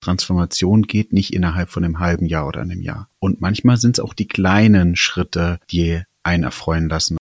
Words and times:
Transformation 0.00 0.82
geht 0.82 1.12
nicht 1.12 1.32
innerhalb 1.32 1.70
von 1.70 1.84
einem 1.84 1.98
halben 1.98 2.26
Jahr 2.26 2.46
oder 2.46 2.60
einem 2.60 2.80
Jahr. 2.80 3.08
Und 3.18 3.40
manchmal 3.40 3.76
sind 3.76 3.98
es 3.98 4.04
auch 4.04 4.14
die 4.14 4.28
kleinen 4.28 4.96
Schritte, 4.96 5.60
die 5.70 6.02
einen 6.22 6.44
erfreuen 6.44 6.88
lassen. 6.88 7.16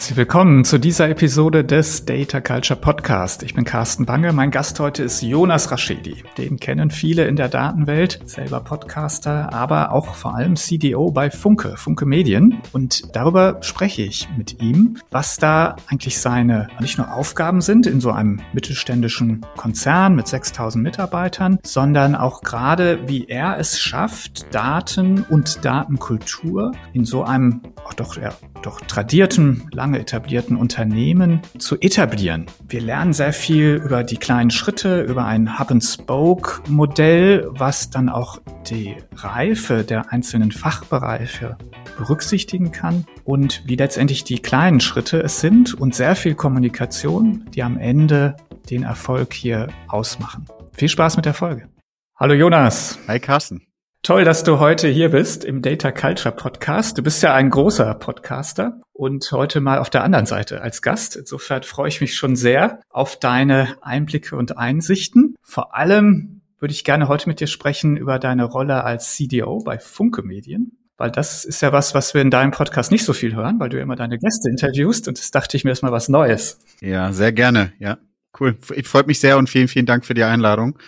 Herzlich 0.00 0.16
willkommen 0.16 0.64
zu 0.64 0.78
dieser 0.78 1.10
Episode 1.10 1.62
des 1.62 2.06
Data 2.06 2.40
Culture 2.40 2.80
Podcast. 2.80 3.42
Ich 3.42 3.52
bin 3.52 3.64
Carsten 3.64 4.06
Bange. 4.06 4.32
Mein 4.32 4.50
Gast 4.50 4.80
heute 4.80 5.02
ist 5.02 5.20
Jonas 5.20 5.70
Raschedi. 5.70 6.24
Den 6.38 6.58
kennen 6.58 6.90
viele 6.90 7.26
in 7.26 7.36
der 7.36 7.50
Datenwelt, 7.50 8.18
selber 8.24 8.60
Podcaster, 8.60 9.52
aber 9.52 9.92
auch 9.92 10.14
vor 10.14 10.34
allem 10.34 10.56
CDO 10.56 11.10
bei 11.10 11.30
Funke, 11.30 11.76
Funke 11.76 12.06
Medien. 12.06 12.62
Und 12.72 13.14
darüber 13.14 13.58
spreche 13.60 14.00
ich 14.00 14.26
mit 14.38 14.62
ihm, 14.62 14.96
was 15.10 15.36
da 15.36 15.76
eigentlich 15.88 16.18
seine 16.18 16.68
nicht 16.80 16.96
nur 16.96 17.12
Aufgaben 17.12 17.60
sind 17.60 17.86
in 17.86 18.00
so 18.00 18.10
einem 18.10 18.40
mittelständischen 18.54 19.44
Konzern 19.58 20.14
mit 20.14 20.28
6000 20.28 20.82
Mitarbeitern, 20.82 21.58
sondern 21.62 22.14
auch 22.14 22.40
gerade, 22.40 23.06
wie 23.06 23.26
er 23.26 23.58
es 23.58 23.78
schafft, 23.78 24.54
Daten 24.54 25.26
und 25.28 25.62
Datenkultur 25.62 26.72
in 26.94 27.04
so 27.04 27.22
einem 27.22 27.60
auch 27.84 27.94
doch, 27.94 28.16
ja, 28.16 28.32
doch 28.62 28.80
tradierten 28.80 29.68
lange 29.90 30.02
etablierten 30.02 30.56
Unternehmen 30.56 31.42
zu 31.58 31.76
etablieren. 31.80 32.46
Wir 32.68 32.80
lernen 32.80 33.12
sehr 33.12 33.32
viel 33.32 33.82
über 33.84 34.04
die 34.04 34.18
kleinen 34.18 34.50
Schritte, 34.50 35.02
über 35.02 35.24
ein 35.24 35.58
Hub-and-Spoke-Modell, 35.58 37.48
was 37.50 37.90
dann 37.90 38.08
auch 38.08 38.40
die 38.68 38.94
Reife 39.16 39.82
der 39.82 40.12
einzelnen 40.12 40.52
Fachbereiche 40.52 41.58
berücksichtigen 41.98 42.70
kann 42.70 43.04
und 43.24 43.64
wie 43.66 43.74
letztendlich 43.74 44.22
die 44.22 44.38
kleinen 44.38 44.78
Schritte 44.78 45.20
es 45.20 45.40
sind 45.40 45.74
und 45.74 45.92
sehr 45.92 46.14
viel 46.14 46.36
Kommunikation, 46.36 47.46
die 47.52 47.64
am 47.64 47.76
Ende 47.76 48.36
den 48.70 48.84
Erfolg 48.84 49.34
hier 49.34 49.66
ausmachen. 49.88 50.46
Viel 50.72 50.88
Spaß 50.88 51.16
mit 51.16 51.26
der 51.26 51.34
Folge. 51.34 51.68
Hallo 52.14 52.34
Jonas. 52.34 52.96
Hi 53.08 53.18
Carsten. 53.18 53.69
Toll, 54.02 54.24
dass 54.24 54.44
du 54.44 54.58
heute 54.58 54.88
hier 54.88 55.10
bist 55.10 55.44
im 55.44 55.60
Data 55.60 55.92
Culture 55.92 56.34
Podcast. 56.34 56.96
Du 56.96 57.02
bist 57.02 57.22
ja 57.22 57.34
ein 57.34 57.50
großer 57.50 57.94
Podcaster 57.96 58.80
und 58.94 59.30
heute 59.30 59.60
mal 59.60 59.78
auf 59.78 59.90
der 59.90 60.04
anderen 60.04 60.24
Seite 60.24 60.62
als 60.62 60.80
Gast. 60.80 61.16
Insofern 61.16 61.64
freue 61.64 61.88
ich 61.88 62.00
mich 62.00 62.14
schon 62.14 62.34
sehr 62.34 62.80
auf 62.88 63.18
deine 63.18 63.76
Einblicke 63.82 64.36
und 64.36 64.56
Einsichten. 64.56 65.34
Vor 65.42 65.76
allem 65.76 66.40
würde 66.58 66.72
ich 66.72 66.84
gerne 66.84 67.08
heute 67.08 67.28
mit 67.28 67.40
dir 67.40 67.46
sprechen 67.46 67.98
über 67.98 68.18
deine 68.18 68.44
Rolle 68.44 68.84
als 68.84 69.16
CDO 69.16 69.58
bei 69.62 69.78
Funke 69.78 70.22
Medien. 70.22 70.78
Weil 70.96 71.10
das 71.10 71.44
ist 71.44 71.60
ja 71.60 71.70
was, 71.72 71.94
was 71.94 72.14
wir 72.14 72.22
in 72.22 72.30
deinem 72.30 72.52
Podcast 72.52 72.90
nicht 72.90 73.04
so 73.04 73.12
viel 73.12 73.34
hören, 73.34 73.60
weil 73.60 73.68
du 73.68 73.78
immer 73.78 73.96
deine 73.96 74.16
Gäste 74.16 74.48
interviewst 74.48 75.08
und 75.08 75.18
das 75.18 75.30
dachte 75.30 75.58
ich 75.58 75.64
mir 75.64 75.72
erstmal 75.72 75.92
was 75.92 76.08
Neues. 76.08 76.58
Ja, 76.80 77.12
sehr 77.12 77.32
gerne. 77.32 77.74
Ja, 77.78 77.98
cool. 78.40 78.56
Ich 78.74 78.88
freue 78.88 79.04
mich 79.04 79.20
sehr 79.20 79.36
und 79.36 79.50
vielen, 79.50 79.68
vielen 79.68 79.86
Dank 79.86 80.06
für 80.06 80.14
die 80.14 80.24
Einladung 80.24 80.78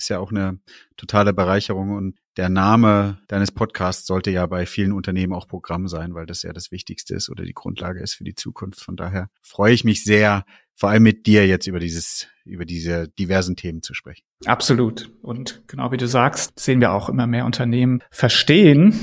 ist 0.00 0.08
ja 0.08 0.18
auch 0.18 0.30
eine 0.30 0.58
totale 0.96 1.32
Bereicherung 1.32 1.90
und 1.90 2.18
der 2.36 2.48
Name 2.48 3.18
deines 3.28 3.52
Podcasts 3.52 4.06
sollte 4.06 4.30
ja 4.30 4.46
bei 4.46 4.64
vielen 4.64 4.92
Unternehmen 4.92 5.34
auch 5.34 5.46
Programm 5.46 5.88
sein, 5.88 6.14
weil 6.14 6.26
das 6.26 6.42
ja 6.42 6.52
das 6.52 6.70
Wichtigste 6.70 7.14
ist 7.14 7.28
oder 7.28 7.44
die 7.44 7.52
Grundlage 7.52 8.00
ist 8.00 8.14
für 8.14 8.24
die 8.24 8.34
Zukunft. 8.34 8.80
Von 8.80 8.96
daher 8.96 9.28
freue 9.42 9.74
ich 9.74 9.84
mich 9.84 10.04
sehr, 10.04 10.44
vor 10.74 10.88
allem 10.88 11.02
mit 11.02 11.26
dir 11.26 11.46
jetzt 11.46 11.66
über 11.66 11.80
dieses, 11.80 12.28
über 12.46 12.64
diese 12.64 13.08
diversen 13.08 13.56
Themen 13.56 13.82
zu 13.82 13.92
sprechen. 13.92 14.24
Absolut. 14.46 15.10
Und 15.20 15.62
genau 15.66 15.92
wie 15.92 15.98
du 15.98 16.08
sagst, 16.08 16.58
sehen 16.58 16.80
wir 16.80 16.92
auch 16.92 17.10
immer 17.10 17.26
mehr 17.26 17.44
Unternehmen 17.44 18.02
verstehen, 18.10 18.98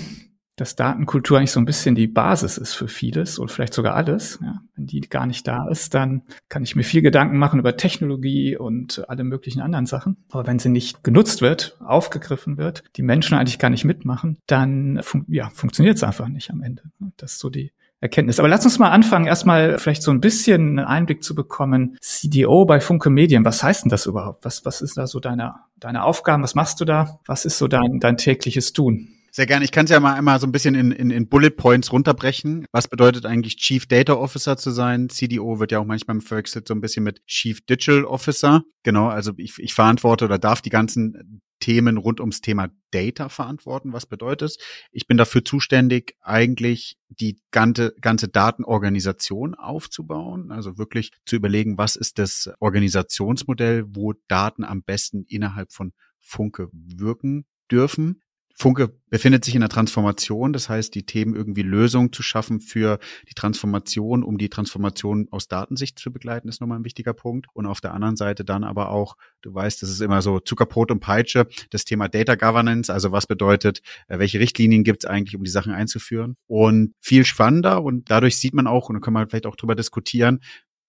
dass 0.57 0.75
Datenkultur 0.75 1.37
eigentlich 1.37 1.51
so 1.51 1.59
ein 1.61 1.65
bisschen 1.65 1.95
die 1.95 2.07
Basis 2.07 2.57
ist 2.57 2.73
für 2.73 2.87
vieles 2.87 3.37
und 3.37 3.51
vielleicht 3.51 3.75
sogar 3.75 3.95
alles. 3.95 4.39
Ja, 4.41 4.61
wenn 4.75 4.87
die 4.87 5.01
gar 5.01 5.27
nicht 5.27 5.47
da 5.47 5.67
ist, 5.69 5.93
dann 5.93 6.23
kann 6.49 6.63
ich 6.63 6.75
mir 6.75 6.83
viel 6.83 7.03
Gedanken 7.03 7.37
machen 7.37 7.59
über 7.59 7.77
Technologie 7.77 8.57
und 8.57 9.07
alle 9.07 9.23
möglichen 9.23 9.61
anderen 9.61 9.85
Sachen. 9.85 10.17
Aber 10.31 10.47
wenn 10.47 10.57
sie 10.57 10.69
nicht 10.69 11.03
genutzt 11.03 11.41
wird, 11.41 11.77
aufgegriffen 11.79 12.57
wird, 12.57 12.83
die 12.95 13.03
Menschen 13.03 13.37
eigentlich 13.37 13.59
gar 13.59 13.69
nicht 13.69 13.85
mitmachen, 13.85 14.39
dann 14.47 14.99
fun 15.03 15.25
ja, 15.29 15.49
funktioniert 15.51 15.97
es 15.97 16.03
einfach 16.03 16.27
nicht 16.27 16.49
am 16.49 16.63
Ende. 16.63 16.81
Das 17.17 17.33
ist 17.33 17.39
so 17.39 17.51
die 17.51 17.71
Erkenntnis. 17.99 18.39
Aber 18.39 18.47
lass 18.47 18.65
uns 18.65 18.79
mal 18.79 18.89
anfangen, 18.89 19.27
erstmal 19.27 19.77
vielleicht 19.77 20.01
so 20.01 20.11
ein 20.11 20.21
bisschen 20.21 20.79
einen 20.79 20.79
Einblick 20.79 21.23
zu 21.23 21.35
bekommen. 21.35 21.97
CDO 22.01 22.65
bei 22.65 22.79
Funke 22.79 23.11
Medien, 23.11 23.45
was 23.45 23.61
heißt 23.61 23.85
denn 23.85 23.89
das 23.89 24.07
überhaupt? 24.07 24.43
Was, 24.43 24.65
was 24.65 24.81
ist 24.81 24.97
da 24.97 25.05
so 25.05 25.19
deine, 25.19 25.55
deine 25.77 26.03
Aufgaben? 26.03 26.41
Was 26.41 26.55
machst 26.55 26.79
du 26.81 26.85
da? 26.85 27.19
Was 27.25 27.45
ist 27.45 27.59
so 27.59 27.67
dein, 27.67 27.99
dein 27.99 28.17
tägliches 28.17 28.73
Tun? 28.73 29.09
Sehr 29.31 29.45
gerne. 29.45 29.65
Ich 29.65 29.71
kann 29.71 29.85
es 29.85 29.91
ja 29.91 29.99
mal 29.99 30.13
einmal 30.13 30.39
so 30.39 30.47
ein 30.47 30.51
bisschen 30.51 30.75
in, 30.75 30.91
in, 30.91 31.11
in 31.11 31.27
Bullet 31.27 31.51
Points 31.51 31.91
runterbrechen. 31.91 32.65
Was 32.71 32.87
bedeutet 32.87 33.25
eigentlich 33.25 33.57
Chief 33.57 33.85
Data 33.85 34.13
Officer 34.13 34.57
zu 34.57 34.71
sein? 34.71 35.09
CDO 35.09 35.59
wird 35.59 35.71
ja 35.71 35.79
auch 35.79 35.85
manchmal 35.85 36.21
verwechselt 36.21 36.67
so 36.67 36.73
ein 36.73 36.81
bisschen 36.81 37.03
mit 37.03 37.25
Chief 37.27 37.65
Digital 37.65 38.05
Officer. 38.05 38.63
Genau, 38.83 39.07
also 39.07 39.33
ich, 39.37 39.59
ich 39.59 39.73
verantworte 39.73 40.25
oder 40.25 40.39
darf 40.39 40.61
die 40.61 40.69
ganzen 40.69 41.41
Themen 41.59 41.97
rund 41.97 42.19
ums 42.19 42.41
Thema 42.41 42.69
Data 42.91 43.29
verantworten. 43.29 43.93
Was 43.93 44.05
bedeutet 44.05 44.49
es? 44.49 44.57
Ich 44.91 45.07
bin 45.07 45.17
dafür 45.17 45.43
zuständig, 45.43 46.15
eigentlich 46.21 46.97
die 47.09 47.39
ganze, 47.51 47.93
ganze 47.99 48.27
Datenorganisation 48.27 49.55
aufzubauen. 49.55 50.51
Also 50.51 50.77
wirklich 50.77 51.11
zu 51.25 51.35
überlegen, 51.35 51.77
was 51.77 51.95
ist 51.95 52.19
das 52.19 52.51
Organisationsmodell, 52.59 53.85
wo 53.87 54.13
Daten 54.27 54.63
am 54.63 54.83
besten 54.83 55.23
innerhalb 55.27 55.71
von 55.71 55.93
Funke 56.19 56.69
wirken 56.71 57.45
dürfen. 57.71 58.21
Funke 58.59 58.91
befindet 59.11 59.45
sich 59.45 59.53
in 59.53 59.61
der 59.61 59.69
Transformation, 59.69 60.51
das 60.51 60.67
heißt, 60.67 60.95
die 60.95 61.05
Themen 61.05 61.35
irgendwie 61.35 61.61
Lösungen 61.61 62.11
zu 62.11 62.23
schaffen 62.23 62.59
für 62.59 62.97
die 63.29 63.35
Transformation, 63.35 64.23
um 64.23 64.39
die 64.39 64.49
Transformation 64.49 65.27
aus 65.29 65.47
Datensicht 65.47 65.99
zu 65.99 66.11
begleiten, 66.11 66.49
ist 66.49 66.59
nochmal 66.59 66.79
ein 66.79 66.83
wichtiger 66.83 67.13
Punkt. 67.13 67.45
Und 67.53 67.67
auf 67.67 67.81
der 67.81 67.93
anderen 67.93 68.15
Seite 68.15 68.43
dann 68.43 68.63
aber 68.63 68.89
auch, 68.89 69.15
du 69.43 69.53
weißt, 69.53 69.83
das 69.83 69.91
ist 69.91 70.01
immer 70.01 70.23
so 70.23 70.39
Zuckerbrot 70.39 70.89
und 70.89 71.01
Peitsche, 71.01 71.45
das 71.69 71.85
Thema 71.85 72.09
Data 72.09 72.33
Governance, 72.33 72.91
also 72.91 73.11
was 73.11 73.27
bedeutet, 73.27 73.83
äh, 74.07 74.17
welche 74.17 74.39
Richtlinien 74.39 74.83
gibt 74.83 75.03
es 75.03 75.09
eigentlich, 75.09 75.35
um 75.35 75.43
die 75.43 75.51
Sachen 75.51 75.71
einzuführen. 75.71 76.35
Und 76.47 76.95
viel 76.99 77.25
spannender 77.25 77.83
und 77.83 78.09
dadurch 78.09 78.37
sieht 78.37 78.55
man 78.55 78.65
auch, 78.65 78.89
und 78.89 78.95
da 78.95 78.99
können 79.01 79.15
wir 79.17 79.27
vielleicht 79.27 79.45
auch 79.45 79.55
drüber 79.55 79.75
diskutieren, 79.75 80.39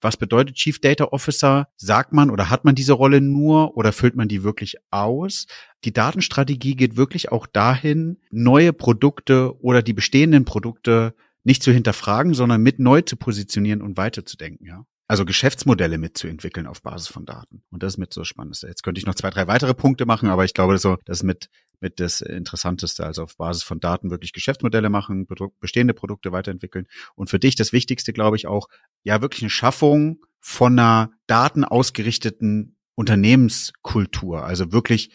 was 0.00 0.16
bedeutet 0.16 0.56
Chief 0.56 0.80
Data 0.80 1.04
Officer? 1.06 1.68
Sagt 1.76 2.12
man 2.12 2.30
oder 2.30 2.50
hat 2.50 2.64
man 2.64 2.74
diese 2.74 2.92
Rolle 2.92 3.20
nur 3.20 3.76
oder 3.76 3.92
füllt 3.92 4.16
man 4.16 4.28
die 4.28 4.42
wirklich 4.42 4.76
aus? 4.90 5.46
Die 5.84 5.92
Datenstrategie 5.92 6.76
geht 6.76 6.96
wirklich 6.96 7.30
auch 7.32 7.46
dahin, 7.46 8.18
neue 8.30 8.72
Produkte 8.72 9.60
oder 9.60 9.82
die 9.82 9.92
bestehenden 9.92 10.44
Produkte 10.44 11.14
nicht 11.44 11.62
zu 11.62 11.72
hinterfragen, 11.72 12.34
sondern 12.34 12.62
mit 12.62 12.78
neu 12.78 13.02
zu 13.02 13.16
positionieren 13.16 13.82
und 13.82 13.96
weiterzudenken, 13.96 14.66
ja. 14.66 14.84
Also 15.08 15.24
Geschäftsmodelle 15.24 15.98
mitzuentwickeln 15.98 16.66
auf 16.66 16.82
Basis 16.82 17.08
von 17.08 17.26
Daten. 17.26 17.62
Und 17.70 17.82
das 17.82 17.94
ist 17.94 17.98
mit 17.98 18.14
so 18.14 18.24
spannend. 18.24 18.60
Jetzt 18.62 18.82
könnte 18.82 19.00
ich 19.00 19.06
noch 19.06 19.14
zwei, 19.14 19.30
drei 19.30 19.46
weitere 19.48 19.74
Punkte 19.74 20.06
machen, 20.06 20.28
aber 20.28 20.44
ich 20.44 20.54
glaube, 20.54 20.78
so, 20.78 20.98
das 21.04 21.18
ist 21.18 21.24
mit 21.24 21.48
mit 21.80 22.00
das 22.00 22.20
Interessanteste, 22.20 23.04
also 23.04 23.22
auf 23.22 23.36
Basis 23.36 23.62
von 23.62 23.80
Daten 23.80 24.10
wirklich 24.10 24.32
Geschäftsmodelle 24.32 24.90
machen, 24.90 25.26
bestehende 25.60 25.94
Produkte 25.94 26.32
weiterentwickeln. 26.32 26.86
Und 27.14 27.30
für 27.30 27.38
dich 27.38 27.54
das 27.54 27.72
Wichtigste, 27.72 28.12
glaube 28.12 28.36
ich, 28.36 28.46
auch, 28.46 28.68
ja, 29.04 29.22
wirklich 29.22 29.42
eine 29.42 29.50
Schaffung 29.50 30.24
von 30.40 30.78
einer 30.78 31.10
datenausgerichteten 31.26 32.76
Unternehmenskultur. 32.94 34.44
Also 34.44 34.72
wirklich 34.72 35.10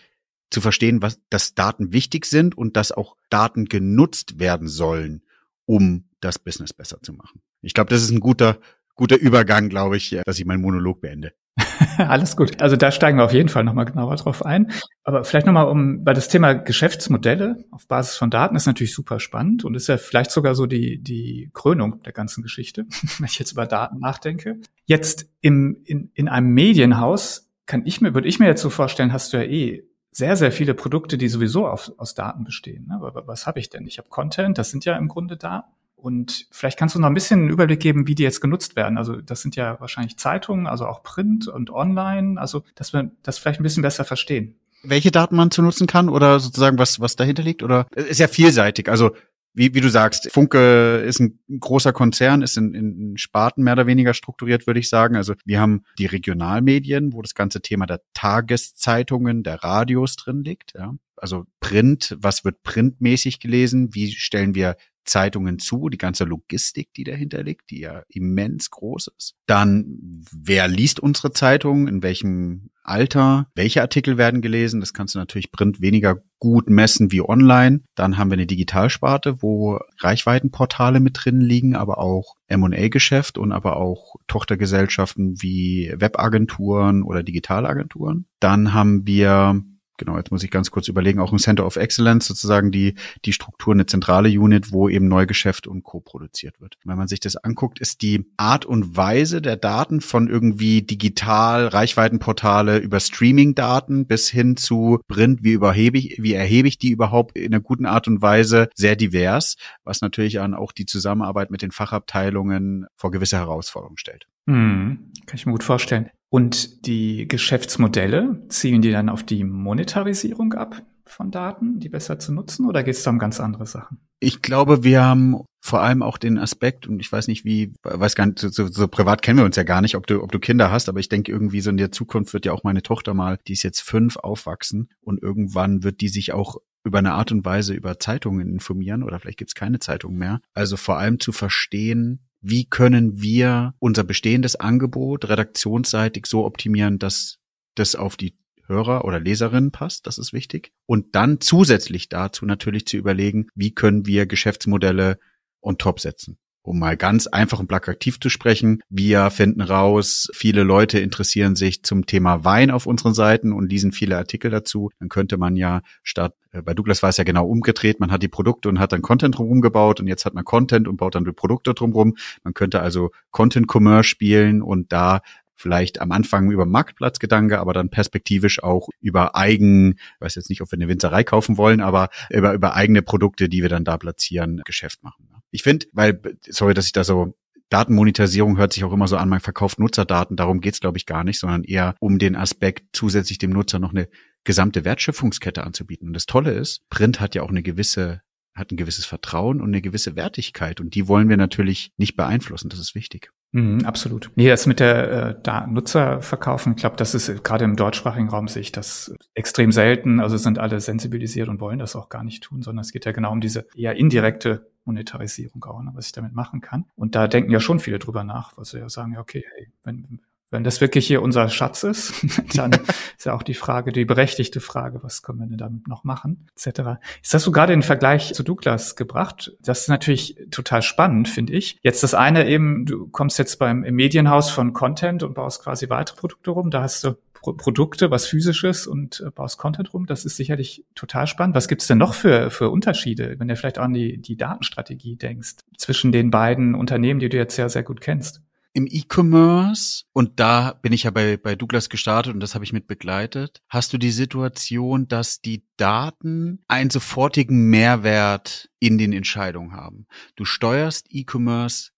zu 0.50 0.62
verstehen, 0.62 1.02
was, 1.02 1.20
dass 1.30 1.56
Daten 1.56 1.92
wichtig 1.92 2.26
sind 2.26 2.56
und 2.58 2.78
dass 2.78 2.92
auch 2.92 3.18
Daten 3.30 3.66
genutzt 3.66 4.40
werden 4.40 4.68
sollen, 4.68 5.24
um 5.66 6.06
das 6.22 6.40
Business 6.40 6.74
besser 6.74 7.02
zu 7.02 7.14
machen. 7.14 7.42
Ich 7.62 7.74
glaube, 7.74 7.90
das 7.90 8.04
ist 8.04 8.12
ein 8.12 8.20
guter, 8.20 8.60
guter 8.96 9.18
Übergang, 9.18 9.70
glaube 9.70 9.98
ich, 9.98 10.18
dass 10.26 10.40
ich 10.40 10.46
meinen 10.46 10.62
Monolog 10.62 11.02
beende. 11.02 11.34
Alles 11.98 12.36
gut. 12.36 12.62
Also 12.62 12.76
da 12.76 12.92
steigen 12.92 13.18
wir 13.18 13.26
auf 13.26 13.34
jeden 13.34 13.50
Fall 13.50 13.64
nochmal 13.64 13.86
genauer 13.86 14.16
drauf 14.16 14.46
ein. 14.46 14.72
Aber 15.04 15.24
vielleicht 15.24 15.46
nochmal 15.46 15.68
um, 15.68 16.06
weil 16.06 16.16
das 16.16 16.28
Thema 16.28 16.54
Geschäftsmodelle 16.54 17.64
auf 17.72 17.88
Basis 17.88 18.16
von 18.16 18.30
Daten 18.30 18.56
ist 18.56 18.66
natürlich 18.66 18.94
super 18.94 19.20
spannend 19.20 19.64
und 19.64 19.76
ist 19.76 19.88
ja 19.88 19.98
vielleicht 19.98 20.32
sogar 20.32 20.56
so 20.56 20.66
die, 20.66 21.02
die 21.02 21.52
Krönung 21.54 22.02
der 22.04 22.14
ganzen 22.14 22.42
Geschichte, 22.42 22.86
wenn 23.20 23.26
ich 23.26 23.40
jetzt 23.40 23.52
über 23.52 23.66
Daten 23.66 24.00
nachdenke. 24.00 24.60
Jetzt 24.86 25.30
im, 25.42 25.82
in, 25.86 26.12
in 26.14 26.28
einem 26.28 26.50
Medienhaus 26.50 27.52
kann 27.66 27.86
ich 27.86 28.02
mir, 28.02 28.14
würde 28.14 28.28
ich 28.28 28.40
mir 28.40 28.48
jetzt 28.48 28.62
so 28.62 28.70
vorstellen, 28.70 29.14
hast 29.14 29.34
du 29.34 29.38
ja 29.38 29.44
eh 29.44 29.84
sehr, 30.12 30.36
sehr 30.36 30.52
viele 30.52 30.74
Produkte, 30.74 31.18
die 31.18 31.28
sowieso 31.28 31.68
auf, 31.68 31.92
aus 31.98 32.14
Daten 32.14 32.44
bestehen. 32.44 32.88
Ne? 32.88 33.00
Aber 33.02 33.26
was 33.28 33.48
habe 33.48 33.60
ich 33.60 33.70
denn? 33.70 33.88
Ich 33.88 33.98
habe 33.98 34.10
Content, 34.10 34.58
das 34.58 34.70
sind 34.70 34.86
ja 34.86 34.96
im 34.98 35.08
Grunde 35.08 35.38
Daten. 35.38 35.72
Und 36.04 36.48
vielleicht 36.52 36.78
kannst 36.78 36.96
du 36.96 37.00
noch 37.00 37.08
ein 37.08 37.14
bisschen 37.14 37.40
einen 37.40 37.50
Überblick 37.50 37.80
geben, 37.80 38.08
wie 38.08 38.16
die 38.16 38.24
jetzt 38.24 38.42
genutzt 38.42 38.76
werden. 38.76 38.98
Also 38.98 39.22
das 39.22 39.42
sind 39.42 39.56
ja 39.56 39.80
wahrscheinlich 39.80 40.18
Zeitungen, 40.18 40.68
also 40.68 40.86
auch 40.86 41.02
Print 41.02 41.48
und 41.48 41.70
Online, 41.70 42.38
also 42.42 42.64
dass 42.76 42.92
wir 42.92 43.10
das 43.24 43.38
vielleicht 43.38 43.62
ein 43.62 43.64
bisschen 43.64 43.84
besser 43.84 44.04
verstehen. 44.04 44.58
Welche 44.84 45.12
Daten 45.12 45.38
man 45.38 45.50
zu 45.50 45.62
nutzen 45.62 45.88
kann 45.88 46.10
oder 46.10 46.42
sozusagen 46.42 46.78
was, 46.78 47.00
was 47.00 47.16
dahinter 47.16 47.42
liegt? 47.42 47.64
Oder 47.64 47.88
ist 47.96 48.20
ja 48.20 48.28
vielseitig. 48.28 48.90
Also 48.90 49.12
wie, 49.54 49.74
wie 49.76 49.80
du 49.80 49.90
sagst, 49.90 50.30
Funke 50.30 50.98
ist 51.08 51.22
ein 51.22 51.40
großer 51.58 51.94
Konzern, 51.94 52.42
ist 52.42 52.58
in, 52.58 52.74
in 52.74 53.18
Sparten 53.18 53.64
mehr 53.64 53.74
oder 53.74 53.88
weniger 53.88 54.14
strukturiert, 54.14 54.68
würde 54.68 54.82
ich 54.82 54.90
sagen. 54.90 55.16
Also 55.16 55.36
wir 55.46 55.62
haben 55.62 55.84
die 55.98 56.08
Regionalmedien, 56.08 57.14
wo 57.14 57.22
das 57.22 57.34
ganze 57.34 57.62
Thema 57.62 57.86
der 57.86 58.02
Tageszeitungen, 58.14 59.44
der 59.44 59.64
Radios 59.64 60.18
drin 60.18 60.44
liegt. 60.44 60.74
Ja. 60.76 60.96
Also 61.16 61.46
Print, 61.62 62.18
was 62.20 62.44
wird 62.44 62.62
printmäßig 62.64 63.40
gelesen? 63.40 63.94
Wie 63.94 64.12
stellen 64.12 64.54
wir 64.54 64.76
Zeitungen 65.06 65.60
zu, 65.60 65.90
die 65.90 65.98
ganze 65.98 66.24
Logistik, 66.24 66.94
die 66.94 67.04
dahinter 67.04 67.44
liegt, 67.44 67.70
die 67.70 67.82
ja 67.82 68.04
immens 68.10 68.70
groß 68.70 69.10
ist. 69.18 69.36
Dann, 69.46 70.24
wer 70.32 70.68
liest 70.68 71.00
unsere 71.00 71.32
Zeitung, 71.32 71.88
in 71.88 72.04
welchem 72.04 72.70
Alter, 72.84 73.48
welche 73.56 73.82
Artikel 73.82 74.18
werden 74.18 74.42
gelesen, 74.42 74.82
das 74.82 74.94
kannst 74.94 75.16
du 75.16 75.20
natürlich 75.20 75.52
print 75.52 75.80
weniger 75.82 76.18
gut 76.40 76.70
messen 76.70 77.12
wie 77.12 77.22
online. 77.22 77.82
Dann 77.96 78.18
haben 78.18 78.30
wir 78.30 78.34
eine 78.34 78.46
Digitalsparte, 78.46 79.42
wo 79.42 79.80
Reichweitenportale 80.00 81.00
mit 81.00 81.18
drin 81.24 81.40
liegen, 81.40 81.76
aber 81.76 82.00
auch 82.00 82.36
M&A-Geschäft 82.48 83.38
und 83.38 83.54
aber 83.54 83.78
auch 83.78 84.16
Tochtergesellschaften 84.28 85.42
wie 85.42 85.94
Webagenturen 85.96 87.04
oder 87.04 87.24
Digitalagenturen. 87.24 88.26
Dann 88.40 88.74
haben 88.74 89.08
wir 89.08 89.64
genau, 89.98 90.18
jetzt 90.18 90.32
muss 90.32 90.44
ich 90.44 90.52
ganz 90.52 90.72
kurz 90.72 90.88
überlegen, 90.88 91.20
auch 91.20 91.32
ein 91.32 91.40
Center 91.40 91.66
of 91.66 91.76
Excellence, 91.76 92.26
sozusagen 92.26 92.72
die, 92.72 92.96
die 93.26 93.34
Struktur, 93.34 93.74
eine 93.74 93.86
zentrale 93.86 94.30
Unit, 94.30 94.72
wo 94.72 94.90
eben 94.90 95.08
Neugeschäft 95.08 95.68
und 95.68 95.84
Co. 95.84 96.00
produziert 96.00 96.60
wird. 96.62 96.78
Wenn 96.84 96.98
man 96.98 97.08
sich 97.08 97.20
das 97.20 97.36
anguckt, 97.36 97.80
ist 97.80 98.02
die 98.02 98.26
Art 98.38 98.66
und 98.66 98.96
Weise 98.96 99.42
der 99.42 99.58
Daten 99.58 100.02
von 100.02 100.28
irgendwie 100.28 100.82
digital 100.82 101.68
Reichweitenportale 101.68 102.78
über 102.78 103.00
Streaming-Daten 103.00 104.08
bis 104.08 104.30
hin 104.30 104.58
zu 104.58 105.00
Print, 105.08 105.44
wie 105.44 105.54
überhebe 105.54 105.98
ich, 105.98 106.18
wie 106.22 106.34
erhebe 106.34 106.68
ich 106.68 106.78
die 106.78 106.92
überhaupt 106.92 107.38
in 107.38 107.54
einer 107.54 107.62
guten 107.62 107.86
Art 107.86 108.08
und 108.08 108.22
Weise 108.22 108.70
sehr 108.76 108.96
divers, 108.96 109.56
was 109.84 110.02
natürlich 110.02 110.40
an 110.40 110.54
auch 110.54 110.72
die 110.72 110.86
Zusammenarbeit 110.86 111.52
mit 111.52 111.62
den 111.62 111.72
Fachabteilungen 111.72 112.88
vor 112.96 113.12
gewisse 113.12 113.38
Herausforderungen 113.38 113.98
stellt. 113.98 114.28
Hm, 114.48 115.12
kann 115.26 115.36
ich 115.36 115.46
mir 115.46 115.54
gut 115.54 115.64
vorstellen. 115.64 116.10
Und 116.34 116.88
die 116.88 117.28
Geschäftsmodelle, 117.28 118.44
zielen 118.50 118.82
die 118.82 118.90
dann 118.90 119.08
auf 119.08 119.22
die 119.22 119.44
Monetarisierung 119.44 120.54
ab 120.54 120.82
von 121.06 121.30
Daten, 121.30 121.80
die 121.80 121.90
besser 121.90 122.18
zu 122.18 122.34
nutzen, 122.34 122.66
oder 122.66 122.82
geht 122.82 122.96
es 122.96 123.04
da 123.04 123.12
um 123.12 123.20
ganz 123.20 123.40
andere 123.40 123.68
Sachen? 123.68 124.00
Ich 124.20 124.42
glaube, 124.42 124.84
wir 124.84 125.04
haben 125.04 125.42
vor 125.62 125.82
allem 125.84 126.02
auch 126.02 126.18
den 126.18 126.40
Aspekt, 126.40 126.88
und 126.88 127.00
ich 127.00 127.12
weiß 127.12 127.28
nicht, 127.28 127.46
wie, 127.46 127.76
weiß 127.84 128.16
gar 128.16 128.26
nicht, 128.26 128.40
so, 128.40 128.66
so 128.66 128.88
privat 128.88 129.22
kennen 129.22 129.38
wir 129.38 129.46
uns 129.46 129.58
ja 129.58 129.62
gar 129.62 129.82
nicht, 129.82 129.96
ob 129.96 130.08
du, 130.08 130.24
ob 130.24 130.32
du 130.32 130.40
Kinder 130.40 130.72
hast, 130.72 130.90
aber 130.90 131.00
ich 131.00 131.08
denke 131.08 131.32
irgendwie 131.32 131.62
so 131.62 131.70
in 131.70 131.78
der 131.78 131.92
Zukunft 131.92 132.34
wird 132.34 132.48
ja 132.48 132.52
auch 132.52 132.64
meine 132.64 132.82
Tochter 132.82 133.14
mal, 133.14 133.38
die 133.48 133.54
ist 133.54 133.62
jetzt 133.62 133.82
fünf, 133.82 134.18
aufwachsen 134.18 134.90
und 135.02 135.22
irgendwann 135.22 135.84
wird 135.84 136.02
die 136.02 136.10
sich 136.10 136.34
auch 136.34 136.58
über 136.84 136.98
eine 136.98 137.14
Art 137.14 137.32
und 137.32 137.46
Weise 137.46 137.76
über 137.76 138.00
Zeitungen 138.00 138.50
informieren 138.50 139.04
oder 139.04 139.20
vielleicht 139.20 139.38
gibt's 139.38 139.54
keine 139.54 139.78
Zeitungen 139.78 140.18
mehr. 140.18 140.42
Also 140.56 140.78
vor 140.78 140.98
allem 140.98 141.20
zu 141.20 141.32
verstehen, 141.32 142.22
wie 142.44 142.66
können 142.66 143.22
wir 143.22 143.74
unser 143.80 144.04
bestehendes 144.04 144.56
Angebot 144.58 145.30
redaktionsseitig 145.30 146.26
so 146.26 146.46
optimieren, 146.46 147.00
dass 147.00 147.40
das 147.74 147.96
auf 147.96 148.18
die 148.18 148.38
Hörer 148.68 149.06
oder 149.06 149.20
Leserinnen 149.20 149.72
passt, 149.72 150.08
das 150.08 150.18
ist 150.18 150.34
wichtig. 150.34 150.72
Und 150.86 151.16
dann 151.16 151.42
zusätzlich 151.42 152.10
dazu 152.10 152.46
natürlich 152.46 152.86
zu 152.86 152.98
überlegen, 152.98 153.48
wie 153.56 153.74
können 153.74 154.06
wir 154.06 154.26
Geschäftsmodelle 154.26 155.20
on 155.62 155.78
top 155.78 156.00
setzen 156.00 156.38
um 156.64 156.80
mal 156.80 156.98
ganz 156.98 157.28
einfach 157.28 157.60
und 157.60 157.68
plakativ 157.68 158.20
zu 158.20 158.30
sprechen. 158.30 158.82
Wir 158.90 159.30
finden 159.30 159.62
raus, 159.62 160.30
viele 160.34 160.64
Leute 160.64 161.00
interessieren 161.00 161.56
sich 161.56 161.84
zum 161.84 162.06
Thema 162.06 162.44
Wein 162.46 162.72
auf 162.72 162.86
unseren 162.86 163.14
Seiten 163.14 163.52
und 163.52 163.70
lesen 163.70 163.92
viele 163.92 164.18
Artikel 164.18 164.50
dazu. 164.50 164.90
Dann 165.00 165.10
könnte 165.10 165.38
man 165.38 165.56
ja 165.56 165.82
statt, 166.02 166.34
äh, 166.52 166.62
bei 166.62 166.74
Douglas 166.74 167.04
war 167.04 167.10
es 167.10 167.18
ja 167.18 167.26
genau 167.26 167.46
umgedreht, 167.46 168.00
man 168.00 168.12
hat 168.12 168.24
die 168.24 168.30
Produkte 168.30 168.70
und 168.70 168.80
hat 168.80 168.94
dann 168.94 169.02
Content 169.02 169.38
drumherum 169.38 169.62
gebaut 169.62 170.00
und 170.00 170.08
jetzt 170.08 170.26
hat 170.26 170.34
man 170.34 170.46
Content 170.46 170.88
und 170.88 170.98
baut 170.98 171.16
dann 171.16 171.26
die 171.26 171.34
Produkte 171.34 171.74
drumherum. 171.74 172.16
Man 172.44 172.54
könnte 172.54 172.80
also 172.80 173.12
Content 173.32 173.68
Commerce 173.70 174.08
spielen 174.08 174.62
und 174.62 174.92
da 174.94 175.22
vielleicht 175.56 176.02
am 176.02 176.12
Anfang 176.12 176.50
über 176.52 176.66
Marktplatzgedanke, 176.66 177.60
aber 177.60 177.74
dann 177.74 177.90
perspektivisch 177.90 178.64
auch 178.64 178.90
über 179.02 179.36
eigen, 179.36 179.94
ich 179.94 180.22
weiß 180.22 180.36
jetzt 180.36 180.50
nicht, 180.50 180.62
ob 180.62 180.72
wir 180.72 180.78
eine 180.78 180.88
Winzerei 180.88 181.24
kaufen 181.24 181.58
wollen, 181.58 181.80
aber 181.82 182.10
über, 182.30 182.54
über 182.54 182.76
eigene 182.76 183.02
Produkte, 183.02 183.50
die 183.50 183.62
wir 183.62 183.70
dann 183.70 183.86
da 183.86 183.98
platzieren, 183.98 184.62
Geschäft 184.66 185.04
machen. 185.04 185.33
Ich 185.54 185.64
finde, 185.64 185.86
weil, 185.94 186.20
sorry, 186.50 186.74
dass 186.74 186.88
ich 186.88 186.94
da 186.94 187.04
so 187.04 187.36
Datenmonetarisierung 187.70 188.58
hört 188.58 188.74
sich 188.74 188.84
auch 188.84 188.92
immer 188.92 189.08
so 189.08 189.18
an, 189.18 189.30
man 189.30 189.40
verkauft 189.40 189.80
Nutzerdaten, 189.80 190.36
darum 190.36 190.62
geht's 190.62 190.80
glaube 190.80 190.98
ich 190.98 191.06
gar 191.06 191.24
nicht, 191.24 191.40
sondern 191.40 191.64
eher 191.64 191.96
um 192.00 192.20
den 192.20 192.36
Aspekt, 192.36 192.86
zusätzlich 192.94 193.38
dem 193.38 193.52
Nutzer 193.52 193.80
noch 193.80 193.92
eine 193.92 194.10
gesamte 194.44 194.84
Wertschöpfungskette 194.84 195.64
anzubieten. 195.64 196.08
Und 196.08 196.14
das 196.14 196.26
Tolle 196.26 196.52
ist, 196.52 196.88
Print 196.90 197.20
hat 197.20 197.36
ja 197.36 197.44
auch 197.44 197.50
eine 197.50 197.64
gewisse, 197.64 198.22
hat 198.56 198.72
ein 198.72 198.78
gewisses 198.78 199.06
Vertrauen 199.06 199.62
und 199.62 199.70
eine 199.70 199.82
gewisse 199.82 200.16
Wertigkeit 200.16 200.82
und 200.82 200.96
die 200.96 201.08
wollen 201.08 201.30
wir 201.30 201.38
natürlich 201.38 201.92
nicht 201.98 202.16
beeinflussen, 202.16 202.70
das 202.70 202.80
ist 202.80 202.96
wichtig. 202.96 203.32
Mhm, 203.54 203.86
absolut. 203.86 204.32
Nee, 204.36 204.50
das 204.50 204.66
mit 204.66 204.80
der 204.80 205.46
äh, 205.46 205.68
Nutzer 205.68 206.22
verkaufen, 206.24 206.74
ich 206.74 206.82
glaube, 206.82 206.96
das 206.96 207.14
ist 207.14 207.30
äh, 207.30 207.36
gerade 207.44 207.66
im 207.66 207.76
deutschsprachigen 207.76 208.30
Raum 208.30 208.48
sehe 208.48 208.64
ich 208.64 208.72
das 208.72 209.14
extrem 209.36 209.72
selten. 209.72 210.20
Also 210.20 210.38
sind 210.38 210.58
alle 210.58 210.82
sensibilisiert 210.82 211.50
und 211.50 211.62
wollen 211.62 211.78
das 211.78 211.96
auch 211.96 212.10
gar 212.10 212.24
nicht 212.24 212.42
tun, 212.44 212.64
sondern 212.64 212.82
es 212.82 212.92
geht 212.92 213.06
ja 213.06 213.12
genau 213.12 213.32
um 213.32 213.42
diese 213.42 213.68
eher 213.76 213.96
indirekte 213.96 214.73
Monetarisierung 214.86 215.64
auch, 215.66 215.82
ne, 215.82 215.92
was 215.94 216.08
ich 216.08 216.12
damit 216.12 216.34
machen 216.34 216.62
kann. 216.62 216.86
Und 216.96 217.16
da 217.16 217.28
denken 217.28 217.52
ja 217.52 217.60
schon 217.60 217.80
viele 217.80 218.00
drüber 218.00 218.24
nach, 218.24 218.58
was 218.58 218.70
sie 218.70 218.80
ja 218.80 218.90
sagen, 218.90 219.14
ja, 219.14 219.20
okay, 219.20 219.46
hey, 219.56 219.70
wenn, 219.84 220.20
wenn 220.54 220.64
das 220.64 220.82
wirklich 220.82 221.08
hier 221.08 221.22
unser 221.22 221.50
Schatz 221.50 221.84
ist, 221.84 222.14
dann 222.56 222.72
ist 223.18 223.26
ja 223.26 223.34
auch 223.34 223.44
die 223.44 223.56
Frage, 223.56 223.92
die 223.92 224.06
berechtigte 224.06 224.62
Frage, 224.62 225.04
was 225.04 225.24
können 225.24 225.40
wir 225.40 225.48
denn 225.48 225.58
damit 225.58 225.88
noch 225.88 226.04
machen, 226.04 226.48
etc. 226.56 227.02
Jetzt 227.18 227.34
hast 227.34 227.48
du 227.48 227.52
gerade 227.52 227.74
den 227.74 227.82
Vergleich 227.82 228.34
zu 228.34 228.44
Douglas 228.44 228.96
gebracht. 228.96 229.54
Das 229.62 229.82
ist 229.82 229.90
natürlich 229.90 230.38
total 230.52 230.82
spannend, 230.82 231.28
finde 231.28 231.54
ich. 231.54 231.80
Jetzt 231.82 232.04
das 232.04 232.14
eine 232.14 232.48
eben, 232.48 232.86
du 232.86 233.08
kommst 233.08 233.40
jetzt 233.40 233.58
beim 233.58 233.84
im 233.84 233.96
Medienhaus 233.96 234.52
von 234.52 234.74
Content 234.74 235.24
und 235.24 235.34
baust 235.34 235.64
quasi 235.64 235.90
weitere 235.90 236.18
Produkte 236.18 236.52
rum. 236.52 236.70
Da 236.70 236.84
hast 236.84 237.04
du 237.04 237.16
Produkte, 237.44 238.12
was 238.12 238.26
physisches 238.26 238.88
und 238.88 239.24
äh, 239.26 239.30
baust 239.30 239.58
Content 239.58 239.94
rum. 239.94 240.06
Das 240.06 240.26
ist 240.26 240.38
sicherlich 240.38 240.86
total 240.96 241.28
spannend. 241.28 241.56
Was 241.56 241.68
gibt's 241.68 241.88
denn 241.88 241.98
noch 241.98 242.14
für, 242.14 242.50
für 242.50 242.70
Unterschiede, 242.70 243.36
wenn 243.38 243.48
du 243.48 243.56
vielleicht 243.56 243.80
auch 243.80 243.84
an 243.84 243.94
die, 243.94 244.22
die 244.22 244.38
Datenstrategie 244.38 245.18
denkst, 245.18 245.58
zwischen 245.78 246.12
den 246.12 246.32
beiden 246.32 246.76
Unternehmen, 246.76 247.20
die 247.20 247.30
du 247.30 247.38
jetzt 247.38 247.56
sehr, 247.56 247.70
sehr 247.70 247.84
gut 247.84 248.02
kennst? 248.02 248.42
Im 248.76 248.88
E-Commerce, 248.90 250.06
und 250.14 250.40
da 250.40 250.74
bin 250.82 250.94
ich 250.94 251.04
ja 251.04 251.12
bei, 251.12 251.38
bei 251.38 251.56
Douglas 251.56 251.90
gestartet 251.90 252.34
und 252.34 252.40
das 252.40 252.56
habe 252.56 252.66
ich 252.66 252.74
mit 252.74 252.88
begleitet, 252.88 253.62
hast 253.70 253.94
du 253.94 254.00
die 254.00 254.10
Situation, 254.10 255.08
dass 255.08 255.42
die 255.42 255.64
Daten 255.78 256.64
einen 256.68 256.90
sofortigen 256.90 257.70
Mehrwert 257.70 258.72
in 258.80 258.98
den 258.98 259.14
Entscheidungen 259.14 259.74
haben. 259.74 260.08
Du 260.36 260.44
steuerst 260.44 261.06
E-Commerce 261.12 261.92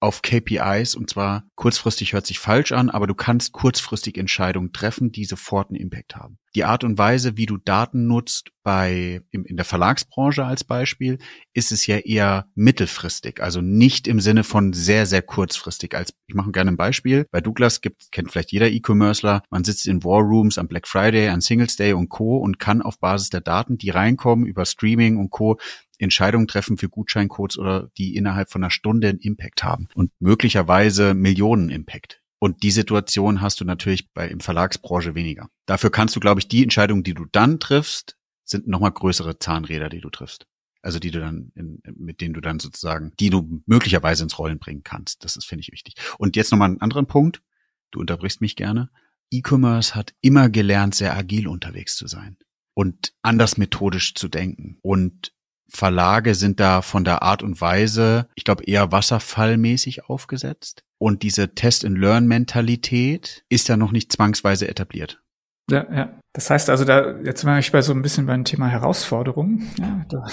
auf 0.00 0.22
KPIs 0.22 0.94
und 0.94 1.10
zwar 1.10 1.44
kurzfristig 1.56 2.12
hört 2.12 2.26
sich 2.26 2.38
falsch 2.38 2.72
an, 2.72 2.88
aber 2.90 3.06
du 3.06 3.14
kannst 3.14 3.52
kurzfristig 3.52 4.16
Entscheidungen 4.16 4.72
treffen, 4.72 5.10
die 5.10 5.24
sofort 5.24 5.70
einen 5.70 5.80
Impact 5.80 6.14
haben. 6.16 6.38
Die 6.54 6.64
Art 6.64 6.82
und 6.84 6.98
Weise, 6.98 7.36
wie 7.36 7.46
du 7.46 7.56
Daten 7.56 8.06
nutzt 8.06 8.50
bei 8.62 9.20
in 9.30 9.56
der 9.56 9.64
Verlagsbranche 9.64 10.44
als 10.44 10.64
Beispiel, 10.64 11.18
ist 11.52 11.72
es 11.72 11.86
ja 11.86 11.98
eher 11.98 12.46
mittelfristig, 12.54 13.42
also 13.42 13.60
nicht 13.60 14.08
im 14.08 14.20
Sinne 14.20 14.44
von 14.44 14.72
sehr 14.72 15.06
sehr 15.06 15.22
kurzfristig. 15.22 15.94
Als 15.94 16.14
ich 16.26 16.34
mache 16.34 16.52
gerne 16.52 16.70
ein 16.70 16.76
Beispiel. 16.76 17.26
Bei 17.30 17.40
Douglas 17.40 17.80
gibt 17.80 18.10
kennt 18.12 18.30
vielleicht 18.30 18.52
jeder 18.52 18.70
E-Commercer, 18.70 19.42
man 19.50 19.64
sitzt 19.64 19.86
in 19.86 20.04
War 20.04 20.22
Rooms 20.22 20.58
am 20.58 20.68
Black 20.68 20.86
Friday, 20.86 21.28
an 21.28 21.40
Singles 21.40 21.76
Day 21.76 21.92
und 21.92 22.08
Co 22.08 22.38
und 22.38 22.58
kann 22.58 22.82
auf 22.82 22.98
Basis 22.98 23.30
der 23.30 23.40
Daten, 23.40 23.78
die 23.78 23.90
reinkommen 23.90 24.46
über 24.46 24.64
Streaming 24.64 25.16
und 25.16 25.30
Co 25.30 25.58
Entscheidungen 25.98 26.48
treffen 26.48 26.78
für 26.78 26.88
Gutscheincodes 26.88 27.58
oder 27.58 27.90
die 27.98 28.16
innerhalb 28.16 28.50
von 28.50 28.62
einer 28.62 28.70
Stunde 28.70 29.08
einen 29.08 29.18
Impact 29.18 29.62
haben 29.64 29.88
und 29.94 30.12
möglicherweise 30.20 31.14
Millionen 31.14 31.70
Impact. 31.70 32.22
Und 32.38 32.62
die 32.62 32.70
Situation 32.70 33.40
hast 33.40 33.60
du 33.60 33.64
natürlich 33.64 34.12
bei 34.12 34.28
im 34.28 34.40
Verlagsbranche 34.40 35.14
weniger. 35.14 35.48
Dafür 35.66 35.90
kannst 35.90 36.14
du, 36.14 36.20
glaube 36.20 36.40
ich, 36.40 36.48
die 36.48 36.62
Entscheidungen, 36.62 37.02
die 37.02 37.14
du 37.14 37.24
dann 37.24 37.58
triffst, 37.58 38.16
sind 38.44 38.68
nochmal 38.68 38.92
größere 38.92 39.38
Zahnräder, 39.38 39.88
die 39.88 40.00
du 40.00 40.08
triffst. 40.08 40.46
Also 40.80 41.00
die 41.00 41.10
du 41.10 41.20
dann, 41.20 41.50
in, 41.56 41.82
mit 41.96 42.20
denen 42.20 42.34
du 42.34 42.40
dann 42.40 42.60
sozusagen, 42.60 43.12
die 43.18 43.30
du 43.30 43.62
möglicherweise 43.66 44.22
ins 44.22 44.38
Rollen 44.38 44.60
bringen 44.60 44.84
kannst. 44.84 45.24
Das 45.24 45.36
ist, 45.36 45.46
finde 45.46 45.62
ich, 45.62 45.72
wichtig. 45.72 45.94
Und 46.18 46.36
jetzt 46.36 46.52
nochmal 46.52 46.68
einen 46.68 46.80
anderen 46.80 47.06
Punkt. 47.06 47.42
Du 47.90 47.98
unterbrichst 47.98 48.40
mich 48.40 48.54
gerne. 48.54 48.90
E-Commerce 49.30 49.94
hat 49.94 50.14
immer 50.20 50.48
gelernt, 50.48 50.94
sehr 50.94 51.16
agil 51.16 51.48
unterwegs 51.48 51.96
zu 51.96 52.06
sein 52.06 52.36
und 52.74 53.12
anders 53.22 53.58
methodisch 53.58 54.14
zu 54.14 54.28
denken. 54.28 54.78
Und 54.82 55.32
Verlage 55.68 56.34
sind 56.34 56.60
da 56.60 56.82
von 56.82 57.04
der 57.04 57.22
Art 57.22 57.42
und 57.42 57.60
Weise, 57.60 58.28
ich 58.34 58.44
glaube, 58.44 58.64
eher 58.64 58.90
wasserfallmäßig 58.90 60.06
aufgesetzt. 60.06 60.82
Und 60.98 61.22
diese 61.22 61.54
Test-and-Learn-Mentalität 61.54 63.44
ist 63.48 63.68
ja 63.68 63.76
noch 63.76 63.92
nicht 63.92 64.10
zwangsweise 64.12 64.68
etabliert. 64.68 65.22
Ja, 65.70 65.86
ja. 65.92 66.18
Das 66.32 66.50
heißt 66.50 66.70
also, 66.70 66.84
da 66.84 67.18
jetzt 67.24 67.44
war 67.44 67.58
ich 67.58 67.72
bei 67.72 67.82
so 67.82 67.92
ein 67.92 68.00
bisschen 68.00 68.26
beim 68.26 68.44
Thema 68.44 68.68
Herausforderungen, 68.68 69.68
ja, 69.78 70.04
da, 70.08 70.24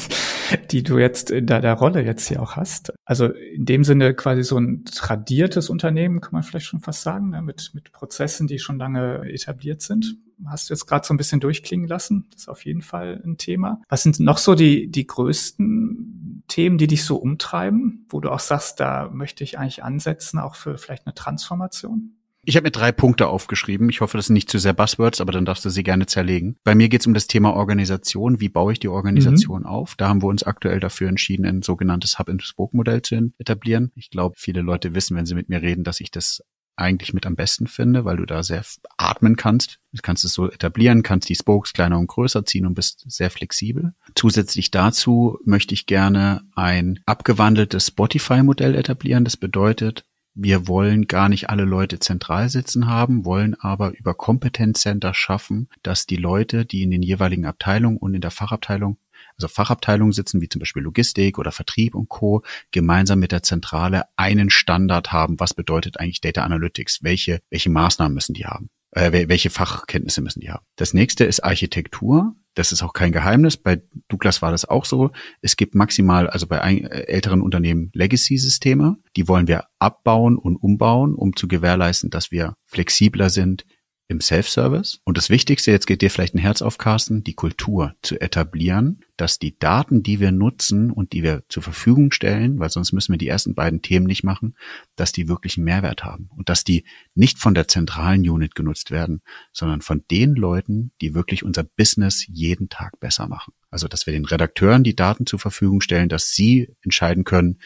die 0.70 0.82
du 0.82 0.98
jetzt 0.98 1.30
in 1.30 1.46
der, 1.46 1.74
Rolle 1.74 2.02
jetzt 2.02 2.28
hier 2.28 2.40
auch 2.40 2.56
hast. 2.56 2.92
Also 3.04 3.26
in 3.26 3.64
dem 3.64 3.84
Sinne 3.84 4.14
quasi 4.14 4.42
so 4.42 4.58
ein 4.58 4.84
tradiertes 4.84 5.68
Unternehmen, 5.68 6.20
kann 6.20 6.32
man 6.32 6.42
vielleicht 6.42 6.66
schon 6.66 6.80
fast 6.80 7.02
sagen, 7.02 7.30
ne, 7.30 7.42
mit, 7.42 7.72
mit 7.74 7.92
Prozessen, 7.92 8.46
die 8.46 8.58
schon 8.58 8.78
lange 8.78 9.28
etabliert 9.30 9.82
sind. 9.82 10.16
Hast 10.46 10.68
du 10.68 10.74
jetzt 10.74 10.86
gerade 10.86 11.06
so 11.06 11.14
ein 11.14 11.16
bisschen 11.16 11.40
durchklingen 11.40 11.88
lassen. 11.88 12.26
Das 12.30 12.42
ist 12.42 12.48
auf 12.48 12.64
jeden 12.64 12.82
Fall 12.82 13.20
ein 13.24 13.36
Thema. 13.36 13.80
Was 13.88 14.02
sind 14.02 14.20
noch 14.20 14.38
so 14.38 14.54
die, 14.54 14.90
die 14.90 15.06
größten 15.06 16.44
Themen, 16.48 16.78
die 16.78 16.86
dich 16.86 17.04
so 17.04 17.16
umtreiben, 17.16 18.06
wo 18.08 18.20
du 18.20 18.30
auch 18.30 18.40
sagst, 18.40 18.80
da 18.80 19.10
möchte 19.12 19.44
ich 19.44 19.58
eigentlich 19.58 19.84
ansetzen, 19.84 20.38
auch 20.38 20.54
für 20.54 20.78
vielleicht 20.78 21.06
eine 21.06 21.14
Transformation? 21.14 22.16
Ich 22.42 22.56
habe 22.56 22.64
mir 22.64 22.70
drei 22.70 22.90
Punkte 22.90 23.28
aufgeschrieben. 23.28 23.90
Ich 23.90 24.00
hoffe, 24.00 24.16
das 24.16 24.26
sind 24.26 24.34
nicht 24.34 24.50
zu 24.50 24.58
sehr 24.58 24.72
Buzzwords, 24.72 25.20
aber 25.20 25.30
dann 25.30 25.44
darfst 25.44 25.64
du 25.64 25.70
sie 25.70 25.82
gerne 25.82 26.06
zerlegen. 26.06 26.56
Bei 26.64 26.74
mir 26.74 26.88
geht 26.88 27.02
es 27.02 27.06
um 27.06 27.12
das 27.12 27.26
Thema 27.26 27.52
Organisation. 27.52 28.40
Wie 28.40 28.48
baue 28.48 28.72
ich 28.72 28.80
die 28.80 28.88
Organisation 28.88 29.60
mhm. 29.60 29.66
auf? 29.66 29.94
Da 29.96 30.08
haben 30.08 30.22
wir 30.22 30.28
uns 30.28 30.42
aktuell 30.42 30.80
dafür 30.80 31.08
entschieden, 31.08 31.44
ein 31.44 31.62
sogenanntes 31.62 32.18
Hub-and-Spoke-Modell 32.18 33.02
zu 33.02 33.32
etablieren. 33.38 33.92
Ich 33.94 34.08
glaube, 34.08 34.36
viele 34.38 34.62
Leute 34.62 34.94
wissen, 34.94 35.16
wenn 35.16 35.26
sie 35.26 35.34
mit 35.34 35.50
mir 35.50 35.60
reden, 35.60 35.84
dass 35.84 36.00
ich 36.00 36.10
das 36.10 36.42
eigentlich 36.80 37.12
mit 37.12 37.26
am 37.26 37.36
besten 37.36 37.66
finde, 37.66 38.04
weil 38.04 38.16
du 38.16 38.26
da 38.26 38.42
sehr 38.42 38.64
atmen 38.96 39.36
kannst. 39.36 39.78
Du 39.92 40.00
kannst 40.02 40.24
es 40.24 40.32
so 40.32 40.50
etablieren, 40.50 41.02
kannst 41.02 41.28
die 41.28 41.34
Spokes 41.34 41.72
kleiner 41.72 41.98
und 41.98 42.06
größer 42.06 42.44
ziehen 42.44 42.66
und 42.66 42.74
bist 42.74 43.04
sehr 43.06 43.30
flexibel. 43.30 43.94
Zusätzlich 44.14 44.70
dazu 44.70 45.38
möchte 45.44 45.74
ich 45.74 45.86
gerne 45.86 46.42
ein 46.54 47.00
abgewandeltes 47.06 47.88
Spotify-Modell 47.88 48.74
etablieren. 48.74 49.24
Das 49.24 49.36
bedeutet, 49.36 50.04
wir 50.34 50.68
wollen 50.68 51.06
gar 51.06 51.28
nicht 51.28 51.50
alle 51.50 51.64
Leute 51.64 51.98
zentral 51.98 52.48
sitzen 52.48 52.86
haben, 52.86 53.24
wollen 53.24 53.54
aber 53.60 53.96
über 53.98 54.14
Kompetenzcenter 54.14 55.12
schaffen, 55.12 55.68
dass 55.82 56.06
die 56.06 56.16
Leute, 56.16 56.64
die 56.64 56.82
in 56.82 56.90
den 56.90 57.02
jeweiligen 57.02 57.46
Abteilungen 57.46 57.98
und 57.98 58.14
in 58.14 58.20
der 58.20 58.30
Fachabteilung 58.30 58.96
also 59.42 59.48
Fachabteilungen 59.48 60.12
sitzen, 60.12 60.40
wie 60.40 60.48
zum 60.48 60.60
Beispiel 60.60 60.82
Logistik 60.82 61.38
oder 61.38 61.52
Vertrieb 61.52 61.94
und 61.94 62.08
Co., 62.08 62.42
gemeinsam 62.70 63.18
mit 63.18 63.32
der 63.32 63.42
Zentrale 63.42 64.04
einen 64.16 64.50
Standard 64.50 65.12
haben. 65.12 65.40
Was 65.40 65.54
bedeutet 65.54 65.98
eigentlich 65.98 66.20
Data 66.20 66.42
Analytics? 66.42 67.02
Welche, 67.02 67.40
welche 67.50 67.70
Maßnahmen 67.70 68.14
müssen 68.14 68.34
die 68.34 68.46
haben? 68.46 68.68
Äh, 68.92 69.28
welche 69.28 69.50
Fachkenntnisse 69.50 70.20
müssen 70.20 70.40
die 70.40 70.50
haben? 70.50 70.64
Das 70.76 70.94
nächste 70.94 71.24
ist 71.24 71.44
Architektur. 71.44 72.34
Das 72.54 72.72
ist 72.72 72.82
auch 72.82 72.92
kein 72.92 73.12
Geheimnis. 73.12 73.56
Bei 73.56 73.80
Douglas 74.08 74.42
war 74.42 74.50
das 74.50 74.64
auch 74.64 74.84
so. 74.84 75.12
Es 75.40 75.56
gibt 75.56 75.76
maximal, 75.76 76.28
also 76.28 76.48
bei 76.48 76.58
äh, 76.58 77.06
älteren 77.06 77.40
Unternehmen 77.40 77.90
Legacy-Systeme. 77.94 78.96
Die 79.16 79.28
wollen 79.28 79.46
wir 79.46 79.66
abbauen 79.78 80.36
und 80.36 80.56
umbauen, 80.56 81.14
um 81.14 81.36
zu 81.36 81.46
gewährleisten, 81.46 82.10
dass 82.10 82.32
wir 82.32 82.56
flexibler 82.66 83.30
sind, 83.30 83.64
im 84.10 84.20
Self-Service. 84.20 85.00
Und 85.04 85.16
das 85.16 85.30
Wichtigste, 85.30 85.70
jetzt 85.70 85.86
geht 85.86 86.02
dir 86.02 86.10
vielleicht 86.10 86.34
ein 86.34 86.38
Herz 86.38 86.62
auf, 86.62 86.78
Carsten, 86.78 87.22
die 87.22 87.34
Kultur 87.34 87.94
zu 88.02 88.20
etablieren, 88.20 89.04
dass 89.16 89.38
die 89.38 89.56
Daten, 89.56 90.02
die 90.02 90.18
wir 90.18 90.32
nutzen 90.32 90.90
und 90.90 91.12
die 91.12 91.22
wir 91.22 91.44
zur 91.48 91.62
Verfügung 91.62 92.10
stellen, 92.10 92.58
weil 92.58 92.70
sonst 92.70 92.92
müssen 92.92 93.12
wir 93.12 93.18
die 93.18 93.28
ersten 93.28 93.54
beiden 93.54 93.82
Themen 93.82 94.06
nicht 94.06 94.24
machen, 94.24 94.56
dass 94.96 95.12
die 95.12 95.28
wirklich 95.28 95.56
einen 95.56 95.64
Mehrwert 95.64 96.02
haben 96.02 96.28
und 96.36 96.48
dass 96.48 96.64
die 96.64 96.84
nicht 97.14 97.38
von 97.38 97.54
der 97.54 97.68
zentralen 97.68 98.28
Unit 98.28 98.56
genutzt 98.56 98.90
werden, 98.90 99.22
sondern 99.52 99.80
von 99.80 100.02
den 100.10 100.34
Leuten, 100.34 100.90
die 101.00 101.14
wirklich 101.14 101.44
unser 101.44 101.62
Business 101.62 102.26
jeden 102.26 102.68
Tag 102.68 102.98
besser 102.98 103.28
machen. 103.28 103.54
Also, 103.70 103.86
dass 103.86 104.06
wir 104.06 104.12
den 104.12 104.24
Redakteuren 104.24 104.82
die 104.82 104.96
Daten 104.96 105.24
zur 105.24 105.38
Verfügung 105.38 105.80
stellen, 105.80 106.08
dass 106.08 106.32
sie 106.32 106.74
entscheiden 106.82 107.22
können, 107.22 107.60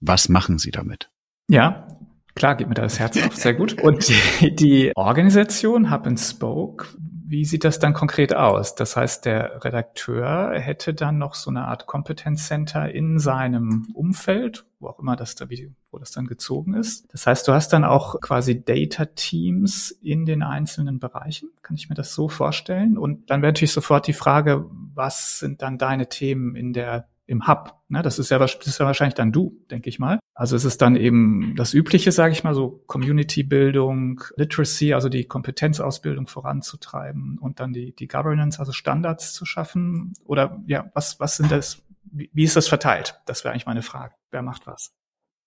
was 0.00 0.30
machen 0.30 0.58
sie 0.58 0.70
damit. 0.70 1.10
Ja, 1.48 1.86
Klar, 2.34 2.56
geht 2.56 2.68
mir 2.68 2.74
da 2.74 2.82
das 2.82 2.98
Herz 2.98 3.22
auf, 3.22 3.36
sehr 3.36 3.54
gut. 3.54 3.82
Und 3.82 4.08
die, 4.08 4.54
die 4.54 4.92
Organisation 4.96 5.90
Hub 5.90 6.06
and 6.06 6.18
Spoke, 6.18 6.86
wie 7.32 7.46
sieht 7.46 7.64
das 7.64 7.78
dann 7.78 7.94
konkret 7.94 8.34
aus? 8.34 8.74
Das 8.74 8.94
heißt, 8.94 9.24
der 9.24 9.64
Redakteur 9.64 10.52
hätte 10.52 10.92
dann 10.92 11.16
noch 11.16 11.34
so 11.34 11.50
eine 11.50 11.64
Art 11.66 11.86
Kompetenzcenter 11.86 12.92
in 12.92 13.18
seinem 13.18 13.88
Umfeld, 13.94 14.66
wo 14.80 14.88
auch 14.88 14.98
immer 14.98 15.16
das 15.16 15.34
da, 15.34 15.46
wo 15.90 15.98
das 15.98 16.10
dann 16.10 16.26
gezogen 16.26 16.74
ist. 16.74 17.10
Das 17.10 17.26
heißt, 17.26 17.48
du 17.48 17.52
hast 17.52 17.72
dann 17.72 17.84
auch 17.84 18.20
quasi 18.20 18.62
Data 18.62 19.06
Teams 19.06 19.90
in 19.90 20.26
den 20.26 20.42
einzelnen 20.42 21.00
Bereichen. 21.00 21.48
Kann 21.62 21.74
ich 21.74 21.88
mir 21.88 21.94
das 21.94 22.12
so 22.12 22.28
vorstellen? 22.28 22.98
Und 22.98 23.30
dann 23.30 23.40
wäre 23.40 23.52
natürlich 23.52 23.72
sofort 23.72 24.06
die 24.06 24.12
Frage, 24.12 24.66
was 24.94 25.38
sind 25.38 25.62
dann 25.62 25.78
deine 25.78 26.10
Themen 26.10 26.54
in 26.54 26.74
der 26.74 27.08
im 27.32 27.48
Hub. 27.48 27.80
Ne? 27.88 28.02
Das, 28.02 28.18
ist 28.18 28.30
ja, 28.30 28.38
das 28.38 28.54
ist 28.54 28.78
ja 28.78 28.86
wahrscheinlich 28.86 29.14
dann 29.14 29.32
du, 29.32 29.58
denke 29.70 29.88
ich 29.88 29.98
mal. 29.98 30.20
Also 30.34 30.54
es 30.54 30.64
ist 30.64 30.82
dann 30.82 30.94
eben 30.94 31.54
das 31.56 31.74
Übliche, 31.74 32.12
sage 32.12 32.32
ich 32.32 32.44
mal, 32.44 32.54
so 32.54 32.84
Community-Bildung, 32.86 34.22
Literacy, 34.36 34.94
also 34.94 35.08
die 35.08 35.24
Kompetenzausbildung 35.24 36.26
voranzutreiben 36.26 37.38
und 37.38 37.58
dann 37.58 37.72
die, 37.72 37.94
die 37.94 38.06
Governance, 38.06 38.60
also 38.60 38.72
Standards 38.72 39.32
zu 39.32 39.44
schaffen. 39.44 40.12
Oder 40.24 40.62
ja, 40.66 40.90
was, 40.94 41.18
was 41.18 41.36
sind 41.36 41.50
das, 41.50 41.82
wie, 42.04 42.30
wie 42.32 42.44
ist 42.44 42.54
das 42.54 42.68
verteilt? 42.68 43.20
Das 43.26 43.44
wäre 43.44 43.52
eigentlich 43.52 43.66
meine 43.66 43.82
Frage. 43.82 44.14
Wer 44.30 44.42
macht 44.42 44.66
was? 44.66 44.94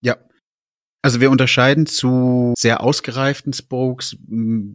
Ja, 0.01 0.17
also 1.05 1.21
wir 1.21 1.29
unterscheiden 1.29 1.85
zu 1.85 2.55
sehr 2.57 2.81
ausgereiften 2.81 3.53
Spokes 3.53 4.17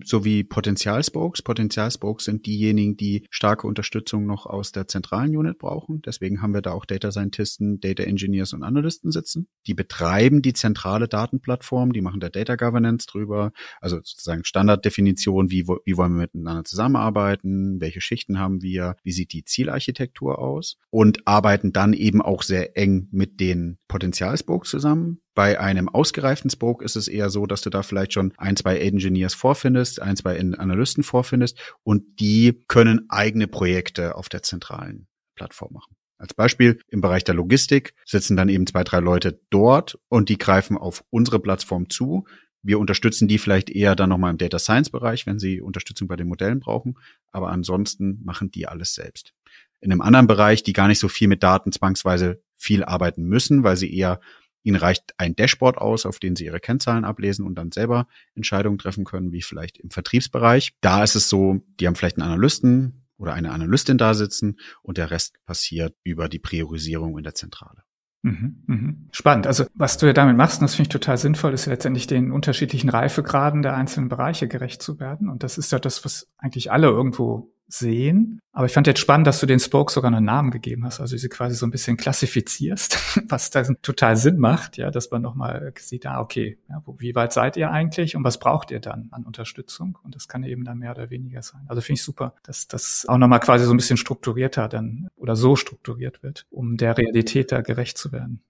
sowie 0.05 0.45
Potenzial-Spokes. 0.45 1.43
Potenzial-Spokes 1.43 2.27
sind 2.27 2.47
diejenigen, 2.47 2.97
die 2.97 3.27
starke 3.31 3.67
Unterstützung 3.67 4.27
noch 4.27 4.47
aus 4.47 4.71
der 4.71 4.87
zentralen 4.87 5.37
Unit 5.37 5.59
brauchen. 5.59 6.03
Deswegen 6.03 6.41
haben 6.41 6.55
wir 6.55 6.63
da 6.63 6.71
auch 6.71 6.85
Data 6.85 7.11
Scientisten, 7.11 7.81
Data 7.81 8.05
Engineers 8.05 8.53
und 8.53 8.63
Analysten 8.63 9.11
sitzen. 9.11 9.49
Die 9.67 9.75
betreiben 9.75 10.41
die 10.41 10.53
zentrale 10.53 11.09
Datenplattform, 11.09 11.93
die 11.93 12.01
machen 12.01 12.21
da 12.21 12.29
Data 12.29 12.55
Governance 12.55 13.09
drüber, 13.09 13.51
also 13.81 13.97
sozusagen 13.97 14.45
Standarddefinition, 14.45 15.51
wie, 15.51 15.67
wie 15.67 15.97
wollen 15.97 16.13
wir 16.13 16.21
miteinander 16.21 16.63
zusammenarbeiten, 16.63 17.81
welche 17.81 18.01
Schichten 18.01 18.39
haben 18.39 18.63
wir, 18.63 18.95
wie 19.03 19.11
sieht 19.11 19.33
die 19.33 19.45
Zielarchitektur 19.45 20.39
aus 20.39 20.77
und 20.91 21.27
arbeiten 21.27 21.73
dann 21.73 21.93
eben 21.93 22.23
auch 22.23 22.43
sehr 22.45 22.77
eng 22.77 23.09
mit 23.11 23.41
den 23.41 23.79
Potenzial-Spokes 23.89 24.71
zusammen 24.71 25.21
bei 25.41 25.59
einem 25.59 25.89
ausgereiften 25.89 26.51
Spoke 26.51 26.85
ist 26.85 26.97
es 26.97 27.09
eher 27.09 27.31
so, 27.31 27.47
dass 27.47 27.63
du 27.63 27.71
da 27.71 27.83
vielleicht 27.83 28.13
schon 28.13 28.35
ein, 28.37 28.57
zwei 28.57 28.77
Engineers 28.77 29.33
vorfindest, 29.33 30.03
ein, 30.03 30.15
zwei 30.15 30.39
Analysten 30.39 31.03
vorfindest 31.03 31.59
und 31.83 32.21
die 32.21 32.63
können 32.69 33.07
eigene 33.09 33.47
Projekte 33.47 34.17
auf 34.17 34.29
der 34.29 34.43
zentralen 34.43 35.07
Plattform 35.37 35.73
machen. 35.73 35.97
Als 36.19 36.35
Beispiel 36.35 36.79
im 36.89 37.01
Bereich 37.01 37.25
der 37.25 37.35
Logistik 37.35 37.95
sitzen 38.05 38.37
dann 38.37 38.51
eben 38.51 38.67
zwei, 38.67 38.85
drei 38.85 39.01
Leute 39.01 39.41
dort 39.49 39.99
und 40.11 40.29
die 40.29 40.37
greifen 40.37 40.77
auf 40.77 41.05
unsere 41.09 41.41
Plattform 41.41 41.89
zu. 41.89 42.27
Wir 42.63 42.79
unterstützen 42.79 43.27
die 43.27 43.39
vielleicht 43.39 43.71
eher 43.71 43.97
dann 43.97 44.11
nochmal 44.11 44.33
im 44.33 44.37
Data 44.37 44.59
Science 44.59 44.91
Bereich, 44.91 45.27
wenn 45.27 45.39
sie 45.39 45.63
Unterstützung 45.63 46.07
bei 46.07 46.17
den 46.17 46.29
Modellen 46.29 46.61
brauchen. 46.61 46.99
Aber 47.33 47.49
ansonsten 47.49 48.21
machen 48.25 48.51
die 48.51 48.69
alles 48.69 48.93
selbst. 48.93 49.33
In 49.81 49.91
einem 49.91 50.03
anderen 50.03 50.27
Bereich, 50.27 50.63
die 50.63 50.75
gar 50.75 50.89
nicht 50.89 50.99
so 50.99 51.09
viel 51.09 51.29
mit 51.29 51.43
Daten 51.43 51.73
zwangsweise 51.73 52.43
viel 52.59 52.85
arbeiten 52.85 53.23
müssen, 53.23 53.65
weil 53.65 53.79
sie 53.79 53.91
eher 53.91 54.21
Ihnen 54.63 54.77
reicht 54.77 55.15
ein 55.19 55.35
Dashboard 55.37 55.79
aus, 55.79 56.07
auf 56.07 56.19
dem 56.19 56.37
Sie 56.37 56.45
Ihre 56.45 56.61
Kennzahlen 56.61 57.05
ablesen 57.05 57.47
und 57.47 57.55
dann 57.55 57.73
selber 57.73 58.07
Entscheidungen 58.35 58.79
treffen 58.79 59.05
können, 59.05 59.33
wie 59.33 59.43
vielleicht 59.43 59.79
im 59.79 59.91
Vertriebsbereich. 59.91 60.75
Da 60.81 61.03
ist 61.03 61.15
es 61.15 61.29
so, 61.29 61.61
die 61.81 61.87
haben 61.87 61.95
vielleicht 61.95 62.19
einen 62.19 62.31
Analysten 62.31 63.07
oder 63.17 63.35
eine 63.35 63.53
Analystin 63.53 63.99
da 63.99 64.15
sitzen 64.15 64.59
und 64.83 64.99
der 64.99 65.11
Rest 65.11 65.45
passiert 65.45 65.95
über 66.05 66.29
die 66.29 66.39
Priorisierung 66.39 67.19
in 67.19 67.25
der 67.25 67.35
Zentrale. 67.35 67.83
Mhm, 68.23 68.63
mhm. 68.67 69.09
Spannend. 69.13 69.47
Also 69.47 69.65
was 69.75 69.97
du 69.97 70.07
ja 70.07 70.13
damit 70.13 70.37
machst, 70.37 70.61
und 70.61 70.67
das 70.67 70.75
finde 70.75 70.89
ich 70.89 70.93
total 70.93 71.17
sinnvoll, 71.17 71.55
ist 71.55 71.67
letztendlich 71.67 72.07
den 72.07 72.33
unterschiedlichen 72.33 72.91
Reifegraden 72.91 73.63
der 73.63 73.75
einzelnen 73.75 74.09
Bereiche 74.09 74.47
gerecht 74.47 74.83
zu 74.83 75.01
werden. 75.01 75.29
Und 75.29 75.43
das 75.43 75.57
ist 75.57 75.73
ja 75.73 75.79
das, 75.79 76.05
was 76.05 76.29
eigentlich 76.37 76.71
alle 76.71 76.89
irgendwo 76.89 77.53
sehen. 77.73 78.41
Aber 78.53 78.67
ich 78.67 78.73
fand 78.73 78.87
jetzt 78.87 79.01
spannend, 79.01 79.27
dass 79.27 79.41
du 79.41 79.47
den 79.47 79.61
Spoke 79.61 79.93
sogar 79.93 80.13
einen 80.13 80.25
Namen 80.25 80.51
gegeben 80.51 80.85
hast, 80.85 81.01
also 81.01 81.17
sie 81.17 81.29
quasi 81.29 81.55
so 81.55 81.67
ein 81.67 81.71
bisschen 81.71 81.97
klassifizierst, 81.97 82.99
was 83.29 83.51
da 83.51 83.63
total 83.83 84.17
Sinn 84.17 84.39
macht, 84.39 84.77
ja, 84.77 84.91
dass 84.91 85.11
man 85.11 85.23
nochmal 85.23 85.73
sieht, 85.79 86.07
ah, 86.07 86.21
okay, 86.21 86.59
ja, 86.69 86.83
wo, 86.85 86.97
wie 86.99 87.15
weit 87.15 87.33
seid 87.33 87.57
ihr 87.57 87.71
eigentlich 87.71 88.17
und 88.17 88.25
was 88.25 88.39
braucht 88.39 88.71
ihr 88.71 88.81
dann 88.81 89.09
an 89.13 89.25
Unterstützung? 89.25 89.99
Und 90.03 90.15
das 90.15 90.29
kann 90.29 90.43
eben 90.43 90.65
dann 90.65 90.79
mehr 90.79 90.91
oder 90.91 91.11
weniger 91.11 91.43
sein. 91.43 91.63
Also 91.69 91.81
finde 91.81 91.99
ich 91.99 92.05
super, 92.05 92.35
dass 92.43 92.67
das 92.69 93.07
auch 93.09 93.19
nochmal 93.19 93.41
quasi 93.41 93.65
so 93.65 93.73
ein 93.73 93.77
bisschen 93.77 93.97
strukturierter 93.97 94.69
dann 94.69 95.09
oder 95.17 95.37
so 95.37 95.57
strukturiert 95.57 96.23
wird, 96.23 96.47
um 96.51 96.77
der 96.77 96.99
Realität 96.99 97.53
da 97.53 97.61
gerecht 97.61 97.99
zu 97.99 98.13
werden. 98.13 98.43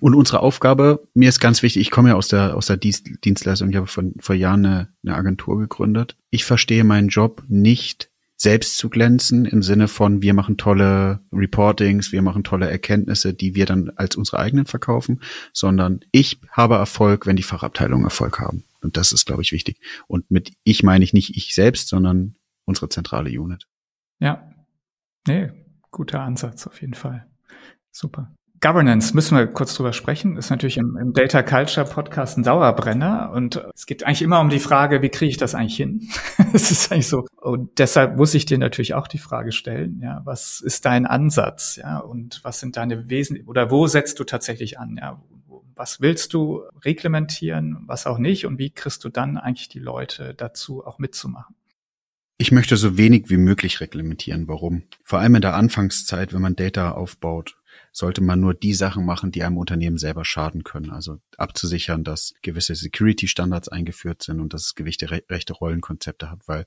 Und 0.00 0.14
unsere 0.14 0.40
Aufgabe, 0.40 1.06
mir 1.14 1.28
ist 1.28 1.40
ganz 1.40 1.62
wichtig, 1.62 1.82
ich 1.82 1.90
komme 1.90 2.10
ja 2.10 2.16
aus 2.16 2.28
der, 2.28 2.56
aus 2.56 2.66
der 2.66 2.76
Dienstleistung, 2.76 3.70
ich 3.70 3.76
habe 3.76 3.86
vor, 3.86 4.04
vor 4.18 4.34
Jahren 4.34 4.66
eine, 4.66 4.88
eine 5.04 5.14
Agentur 5.14 5.58
gegründet. 5.58 6.16
Ich 6.30 6.44
verstehe 6.44 6.84
meinen 6.84 7.08
Job 7.08 7.44
nicht 7.48 8.10
selbst 8.40 8.78
zu 8.78 8.88
glänzen 8.88 9.44
im 9.44 9.62
Sinne 9.62 9.88
von, 9.88 10.22
wir 10.22 10.32
machen 10.32 10.56
tolle 10.56 11.20
Reportings, 11.32 12.12
wir 12.12 12.22
machen 12.22 12.44
tolle 12.44 12.70
Erkenntnisse, 12.70 13.34
die 13.34 13.56
wir 13.56 13.66
dann 13.66 13.90
als 13.96 14.16
unsere 14.16 14.38
eigenen 14.38 14.66
verkaufen, 14.66 15.20
sondern 15.52 16.00
ich 16.12 16.40
habe 16.52 16.76
Erfolg, 16.76 17.26
wenn 17.26 17.36
die 17.36 17.42
Fachabteilungen 17.42 18.04
Erfolg 18.04 18.38
haben. 18.38 18.64
Und 18.80 18.96
das 18.96 19.10
ist, 19.10 19.26
glaube 19.26 19.42
ich, 19.42 19.50
wichtig. 19.50 19.80
Und 20.06 20.30
mit 20.30 20.52
ich 20.62 20.84
meine 20.84 21.02
ich 21.02 21.12
nicht 21.12 21.36
ich 21.36 21.52
selbst, 21.52 21.88
sondern 21.88 22.36
unsere 22.64 22.88
zentrale 22.88 23.30
Unit. 23.30 23.66
Ja. 24.20 24.54
Nee, 25.26 25.50
guter 25.90 26.20
Ansatz 26.20 26.66
auf 26.66 26.80
jeden 26.80 26.94
Fall. 26.94 27.26
Super. 27.90 28.32
Governance 28.60 29.14
müssen 29.14 29.36
wir 29.36 29.46
kurz 29.46 29.74
drüber 29.74 29.92
sprechen. 29.92 30.36
Ist 30.36 30.50
natürlich 30.50 30.78
im, 30.78 30.96
im, 30.96 31.12
Data 31.12 31.42
Culture 31.42 31.86
Podcast 31.86 32.38
ein 32.38 32.42
Dauerbrenner 32.42 33.30
und 33.32 33.62
es 33.74 33.86
geht 33.86 34.04
eigentlich 34.04 34.22
immer 34.22 34.40
um 34.40 34.48
die 34.48 34.58
Frage, 34.58 35.02
wie 35.02 35.10
kriege 35.10 35.30
ich 35.30 35.36
das 35.36 35.54
eigentlich 35.54 35.76
hin? 35.76 36.08
Es 36.52 36.70
ist 36.70 36.90
eigentlich 36.90 37.08
so. 37.08 37.26
Und 37.36 37.78
deshalb 37.78 38.16
muss 38.16 38.34
ich 38.34 38.46
dir 38.46 38.58
natürlich 38.58 38.94
auch 38.94 39.06
die 39.06 39.18
Frage 39.18 39.52
stellen, 39.52 40.00
ja, 40.02 40.22
was 40.24 40.60
ist 40.60 40.86
dein 40.86 41.04
Ansatz, 41.04 41.76
ja, 41.76 41.98
und 41.98 42.40
was 42.42 42.58
sind 42.58 42.76
deine 42.76 43.08
Wesen 43.10 43.44
oder 43.46 43.70
wo 43.70 43.86
setzt 43.86 44.18
du 44.18 44.24
tatsächlich 44.24 44.78
an, 44.78 44.96
ja? 45.00 45.22
Was 45.74 46.00
willst 46.00 46.34
du 46.34 46.62
reglementieren, 46.84 47.84
was 47.86 48.06
auch 48.06 48.18
nicht 48.18 48.46
und 48.46 48.58
wie 48.58 48.70
kriegst 48.70 49.04
du 49.04 49.10
dann 49.10 49.36
eigentlich 49.36 49.68
die 49.68 49.78
Leute 49.78 50.34
dazu 50.34 50.84
auch 50.84 50.98
mitzumachen? 50.98 51.54
Ich 52.38 52.50
möchte 52.50 52.76
so 52.76 52.96
wenig 52.96 53.30
wie 53.30 53.36
möglich 53.36 53.80
reglementieren. 53.80 54.48
Warum? 54.48 54.82
Vor 55.04 55.20
allem 55.20 55.36
in 55.36 55.42
der 55.42 55.54
Anfangszeit, 55.54 56.32
wenn 56.32 56.40
man 56.40 56.56
Data 56.56 56.92
aufbaut 56.92 57.57
sollte 57.92 58.22
man 58.22 58.40
nur 58.40 58.54
die 58.54 58.74
Sachen 58.74 59.04
machen, 59.04 59.30
die 59.30 59.42
einem 59.42 59.56
Unternehmen 59.56 59.98
selber 59.98 60.24
schaden 60.24 60.64
können. 60.64 60.90
Also 60.90 61.18
abzusichern, 61.36 62.04
dass 62.04 62.34
gewisse 62.42 62.74
Security-Standards 62.74 63.68
eingeführt 63.68 64.22
sind 64.22 64.40
und 64.40 64.54
dass 64.54 64.66
es 64.66 64.74
gewichte 64.74 65.10
rechte 65.10 65.52
Rollenkonzepte 65.52 66.30
hat, 66.30 66.46
weil 66.46 66.66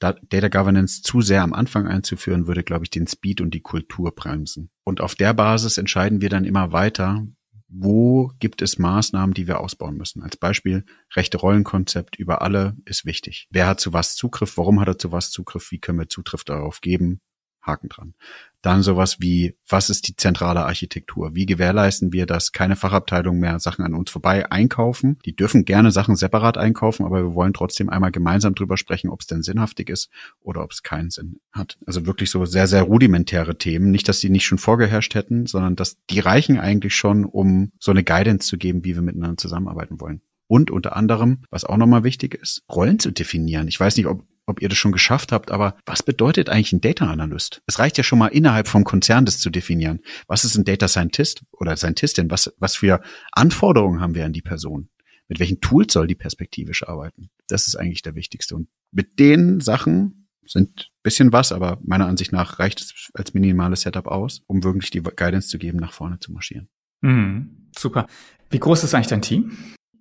Data 0.00 0.48
Governance 0.48 1.02
zu 1.02 1.20
sehr 1.20 1.42
am 1.42 1.52
Anfang 1.52 1.86
einzuführen, 1.86 2.46
würde, 2.46 2.64
glaube 2.64 2.84
ich, 2.84 2.90
den 2.90 3.06
Speed 3.06 3.42
und 3.42 3.52
die 3.52 3.60
Kultur 3.60 4.14
bremsen. 4.14 4.70
Und 4.82 5.02
auf 5.02 5.14
der 5.14 5.34
Basis 5.34 5.76
entscheiden 5.76 6.22
wir 6.22 6.30
dann 6.30 6.46
immer 6.46 6.72
weiter, 6.72 7.26
wo 7.68 8.32
gibt 8.38 8.62
es 8.62 8.78
Maßnahmen, 8.78 9.34
die 9.34 9.46
wir 9.46 9.60
ausbauen 9.60 9.96
müssen. 9.96 10.22
Als 10.22 10.36
Beispiel, 10.36 10.84
rechte 11.14 11.36
Rollenkonzept 11.36 12.16
über 12.16 12.42
alle 12.42 12.76
ist 12.84 13.04
wichtig. 13.04 13.46
Wer 13.50 13.66
hat 13.66 13.78
zu 13.78 13.92
was 13.92 14.16
Zugriff? 14.16 14.56
Warum 14.56 14.80
hat 14.80 14.88
er 14.88 14.98
zu 14.98 15.12
was 15.12 15.30
Zugriff? 15.30 15.70
Wie 15.70 15.78
können 15.78 15.98
wir 15.98 16.08
Zugriff 16.08 16.44
darauf 16.44 16.80
geben? 16.80 17.20
Haken 17.62 17.88
dran. 17.88 18.14
Dann 18.62 18.82
sowas 18.82 19.20
wie, 19.20 19.54
was 19.66 19.88
ist 19.88 20.06
die 20.08 20.16
zentrale 20.16 20.66
Architektur? 20.66 21.34
Wie 21.34 21.46
gewährleisten 21.46 22.12
wir, 22.12 22.26
dass 22.26 22.52
keine 22.52 22.76
Fachabteilung 22.76 23.38
mehr 23.38 23.58
Sachen 23.58 23.84
an 23.84 23.94
uns 23.94 24.10
vorbei 24.10 24.50
einkaufen? 24.50 25.18
Die 25.24 25.34
dürfen 25.34 25.64
gerne 25.64 25.90
Sachen 25.90 26.14
separat 26.14 26.58
einkaufen, 26.58 27.06
aber 27.06 27.22
wir 27.22 27.34
wollen 27.34 27.54
trotzdem 27.54 27.88
einmal 27.88 28.10
gemeinsam 28.10 28.54
drüber 28.54 28.76
sprechen, 28.76 29.08
ob 29.08 29.20
es 29.20 29.26
denn 29.26 29.42
sinnhaftig 29.42 29.88
ist 29.88 30.10
oder 30.40 30.62
ob 30.62 30.72
es 30.72 30.82
keinen 30.82 31.10
Sinn 31.10 31.40
hat. 31.52 31.78
Also 31.86 32.04
wirklich 32.04 32.30
so 32.30 32.44
sehr, 32.44 32.66
sehr 32.66 32.82
rudimentäre 32.82 33.56
Themen. 33.56 33.90
Nicht, 33.90 34.08
dass 34.08 34.20
die 34.20 34.30
nicht 34.30 34.44
schon 34.44 34.58
vorgeherrscht 34.58 35.14
hätten, 35.14 35.46
sondern 35.46 35.74
dass 35.74 35.96
die 36.10 36.20
reichen 36.20 36.58
eigentlich 36.58 36.94
schon, 36.94 37.24
um 37.24 37.72
so 37.78 37.92
eine 37.92 38.04
Guidance 38.04 38.46
zu 38.46 38.58
geben, 38.58 38.84
wie 38.84 38.94
wir 38.94 39.02
miteinander 39.02 39.38
zusammenarbeiten 39.38 40.00
wollen. 40.00 40.20
Und 40.48 40.70
unter 40.70 40.96
anderem, 40.96 41.44
was 41.50 41.64
auch 41.64 41.76
nochmal 41.76 42.02
wichtig 42.04 42.34
ist, 42.34 42.64
Rollen 42.68 42.98
zu 42.98 43.12
definieren. 43.12 43.68
Ich 43.68 43.78
weiß 43.78 43.96
nicht, 43.96 44.06
ob 44.06 44.24
ob 44.50 44.60
ihr 44.60 44.68
das 44.68 44.78
schon 44.78 44.92
geschafft 44.92 45.32
habt, 45.32 45.50
aber 45.50 45.76
was 45.86 46.02
bedeutet 46.02 46.48
eigentlich 46.48 46.72
ein 46.72 46.80
Data 46.80 47.10
Analyst? 47.10 47.62
Es 47.66 47.78
reicht 47.78 47.96
ja 47.96 48.04
schon 48.04 48.18
mal 48.18 48.28
innerhalb 48.28 48.68
vom 48.68 48.84
Konzern 48.84 49.24
das 49.24 49.38
zu 49.38 49.50
definieren. 49.50 50.00
Was 50.26 50.44
ist 50.44 50.56
ein 50.56 50.64
Data 50.64 50.88
Scientist 50.88 51.42
oder 51.52 51.76
Scientistin? 51.76 52.30
Was, 52.30 52.52
was 52.58 52.76
für 52.76 53.00
Anforderungen 53.32 54.00
haben 54.00 54.14
wir 54.14 54.26
an 54.26 54.32
die 54.32 54.42
Person? 54.42 54.88
Mit 55.28 55.38
welchen 55.38 55.60
Tools 55.60 55.92
soll 55.92 56.06
die 56.06 56.16
perspektivisch 56.16 56.86
arbeiten? 56.86 57.30
Das 57.48 57.66
ist 57.66 57.76
eigentlich 57.76 58.02
der 58.02 58.16
wichtigste. 58.16 58.56
Und 58.56 58.68
mit 58.90 59.18
den 59.18 59.60
Sachen 59.60 60.28
sind 60.44 60.90
bisschen 61.02 61.32
was, 61.32 61.52
aber 61.52 61.78
meiner 61.82 62.06
Ansicht 62.06 62.32
nach 62.32 62.58
reicht 62.58 62.80
es 62.80 63.10
als 63.14 63.34
minimales 63.34 63.82
Setup 63.82 64.06
aus, 64.06 64.42
um 64.46 64.64
wirklich 64.64 64.90
die 64.90 65.02
Guidance 65.02 65.48
zu 65.48 65.58
geben, 65.58 65.78
nach 65.78 65.92
vorne 65.92 66.18
zu 66.18 66.32
marschieren. 66.32 66.68
Mhm, 67.00 67.68
super. 67.78 68.06
Wie 68.50 68.58
groß 68.58 68.84
ist 68.84 68.94
eigentlich 68.94 69.06
dein 69.06 69.22
Team? 69.22 69.56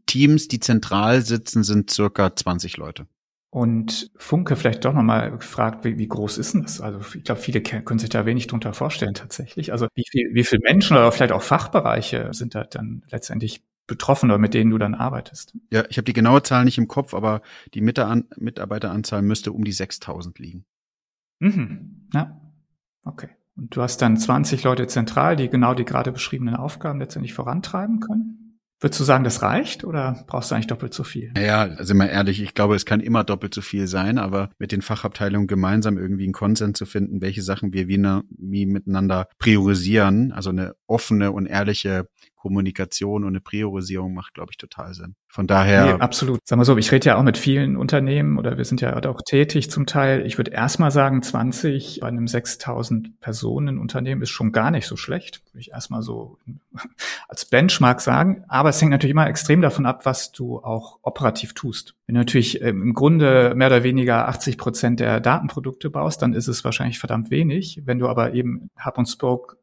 Teams, 0.08 0.48
die 0.48 0.60
zentral 0.60 1.22
sitzen, 1.22 1.64
sind 1.64 1.92
circa 1.92 2.36
20 2.36 2.78
Leute. 2.78 3.08
Und 3.52 4.12
Funke 4.16 4.56
vielleicht 4.56 4.86
doch 4.86 4.94
nochmal 4.94 5.32
gefragt, 5.32 5.84
wie, 5.84 5.98
wie 5.98 6.08
groß 6.08 6.38
ist 6.38 6.54
denn 6.54 6.62
das? 6.62 6.82
Also 6.82 7.00
ich 7.16 7.24
glaube, 7.24 7.42
viele 7.42 7.62
können 7.62 7.98
sich 7.98 8.10
da 8.10 8.28
wenig 8.28 8.46
drunter 8.46 8.74
vorstellen 8.74 9.16
tatsächlich. 9.16 9.72
Also 9.72 9.88
wie 9.96 10.06
viel, 10.08 10.30
wie 10.34 10.44
viele 10.44 10.62
Menschen 10.62 10.96
oder 10.96 11.12
vielleicht 11.12 11.32
auch 11.32 11.42
Fachbereiche 11.42 12.30
sind 12.32 12.54
da 12.54 12.64
dann 12.64 13.04
letztendlich 13.10 13.64
betroffen 13.88 14.30
oder 14.30 14.38
mit 14.38 14.54
denen 14.54 14.70
du 14.70 14.78
dann 14.78 14.94
arbeitest? 14.94 15.56
Ja, 15.72 15.84
ich 15.90 15.98
habe 15.98 16.06
die 16.06 16.14
genaue 16.14 16.44
Zahl 16.44 16.64
nicht 16.64 16.78
im 16.78 16.88
Kopf, 16.88 17.16
aber 17.16 17.42
die 17.74 17.82
Mitarbeiteranzahl 17.82 19.24
müsste 19.24 19.52
um 19.52 19.64
die 19.64 19.72
6000 19.72 20.38
liegen. 20.38 20.66
Mhm. 21.40 22.08
Ja, 22.14 22.40
okay. 23.04 23.30
Und 23.58 23.76
du 23.76 23.82
hast 23.82 24.02
dann 24.04 24.16
20 24.16 24.64
Leute 24.64 24.86
zentral, 24.86 25.36
die 25.36 25.50
genau 25.50 25.74
die 25.74 25.86
gerade 25.86 26.12
beschriebenen 26.12 26.56
Aufgaben 26.56 27.00
letztendlich 27.00 27.34
vorantreiben 27.34 28.00
können? 28.00 28.49
Würdest 28.82 29.00
du 29.00 29.04
sagen, 29.04 29.26
das 29.26 29.42
reicht 29.42 29.84
oder 29.84 30.24
brauchst 30.28 30.52
du 30.52 30.56
eigentlich 30.56 30.68
doppelt 30.68 30.94
so 30.94 31.04
viel? 31.04 31.34
Ja, 31.38 31.64
also 31.64 31.94
mal 31.96 32.06
ehrlich, 32.06 32.42
ich 32.42 32.54
glaube, 32.54 32.76
es 32.76 32.86
kann 32.86 33.02
immer 33.02 33.26
doppelt 33.26 33.54
so 33.54 33.62
viel 33.62 33.88
sein, 33.88 34.18
aber 34.18 34.52
mit 34.58 34.72
den 34.72 34.82
Fachabteilungen 34.82 35.48
gemeinsam 35.48 35.98
irgendwie 35.98 36.24
einen 36.24 36.34
Konsens 36.34 36.78
zu 36.78 36.86
finden, 36.86 37.22
welche 37.22 37.42
Sachen 37.42 37.74
wir 37.74 37.90
wie, 37.90 37.98
ne, 37.98 38.24
wie 38.38 38.66
miteinander 38.66 39.28
priorisieren, 39.38 40.32
also 40.32 40.52
eine 40.52 40.76
offene 40.88 41.34
und 41.34 41.46
ehrliche 41.46 42.08
Kommunikation 42.40 43.24
und 43.24 43.30
eine 43.30 43.42
Priorisierung 43.42 44.14
macht, 44.14 44.34
glaube 44.34 44.52
ich, 44.52 44.58
total 44.58 44.94
Sinn. 44.94 45.16
Von 45.28 45.46
daher. 45.46 45.86
Nee, 45.86 46.02
absolut. 46.02 46.40
Sag 46.46 46.58
mal 46.58 46.64
so, 46.64 46.78
ich 46.78 46.92
rede 46.92 47.08
ja 47.08 47.18
auch 47.18 47.24
mit 47.24 47.38
vielen 47.38 47.76
Unternehmen 47.76 48.38
oder 48.38 48.58
wir 48.58 48.64
sind 48.64 48.80
ja 48.80 48.96
auch 48.96 49.22
tätig 49.22 49.70
zum 49.70 49.86
Teil. 49.86 50.26
Ich 50.26 50.38
würde 50.38 50.52
erstmal 50.52 50.90
sagen, 50.90 51.22
20 51.22 52.00
bei 52.00 52.08
einem 52.08 52.28
6000 52.28 53.20
Personen 53.20 53.78
Unternehmen 53.78 54.22
ist 54.22 54.30
schon 54.30 54.54
gar 54.54 54.72
nicht 54.72 54.88
so 54.88 54.96
schlecht. 54.96 55.42
Würde 55.52 55.60
ich 55.60 55.72
erstmal 55.72 56.02
so 56.02 56.38
als 57.28 57.46
Benchmark 57.46 58.00
sagen. 58.00 58.46
Aber 58.48 58.70
es 58.70 58.82
hängt 58.82 58.92
natürlich 58.92 59.12
immer 59.12 59.28
extrem 59.28 59.62
davon 59.62 59.86
ab, 59.86 60.06
was 60.06 60.32
du 60.32 60.60
auch 60.60 61.00
operativ 61.02 61.54
tust. 61.54 61.96
Wenn 62.08 62.16
du 62.16 62.22
natürlich 62.22 62.62
ähm, 62.62 62.82
im 62.82 62.94
Grunde 62.94 63.54
mehr 63.54 63.68
oder 63.68 63.84
weniger 63.84 64.30
80 64.30 64.58
Prozent 64.58 65.02
der 65.02 65.20
Datenprodukte 65.20 65.90
baust, 65.90 66.22
dann 66.22 66.34
ist 66.34 66.48
es 66.48 66.64
wahrscheinlich 66.64 67.00
verdammt 67.00 67.32
wenig. 67.32 67.82
Wenn 67.84 68.00
du 68.00 68.08
aber 68.08 68.34
eben 68.34 68.70
Hub 68.84 68.98
und 68.98 69.08
Spoke 69.08 69.58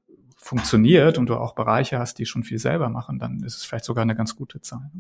funktioniert 0.47 1.19
und 1.19 1.27
du 1.27 1.37
auch 1.37 1.55
Bereiche 1.55 1.99
hast, 1.99 2.19
die 2.19 2.27
schon 2.27 2.45
viel 2.45 2.59
selber 2.59 2.89
machen, 2.89 3.19
dann 3.19 3.43
ist 3.43 3.57
es 3.57 3.65
vielleicht 3.65 3.85
sogar 3.85 4.03
eine 4.03 4.15
ganz 4.15 4.37
gute 4.37 4.61
Zahl. 4.61 4.91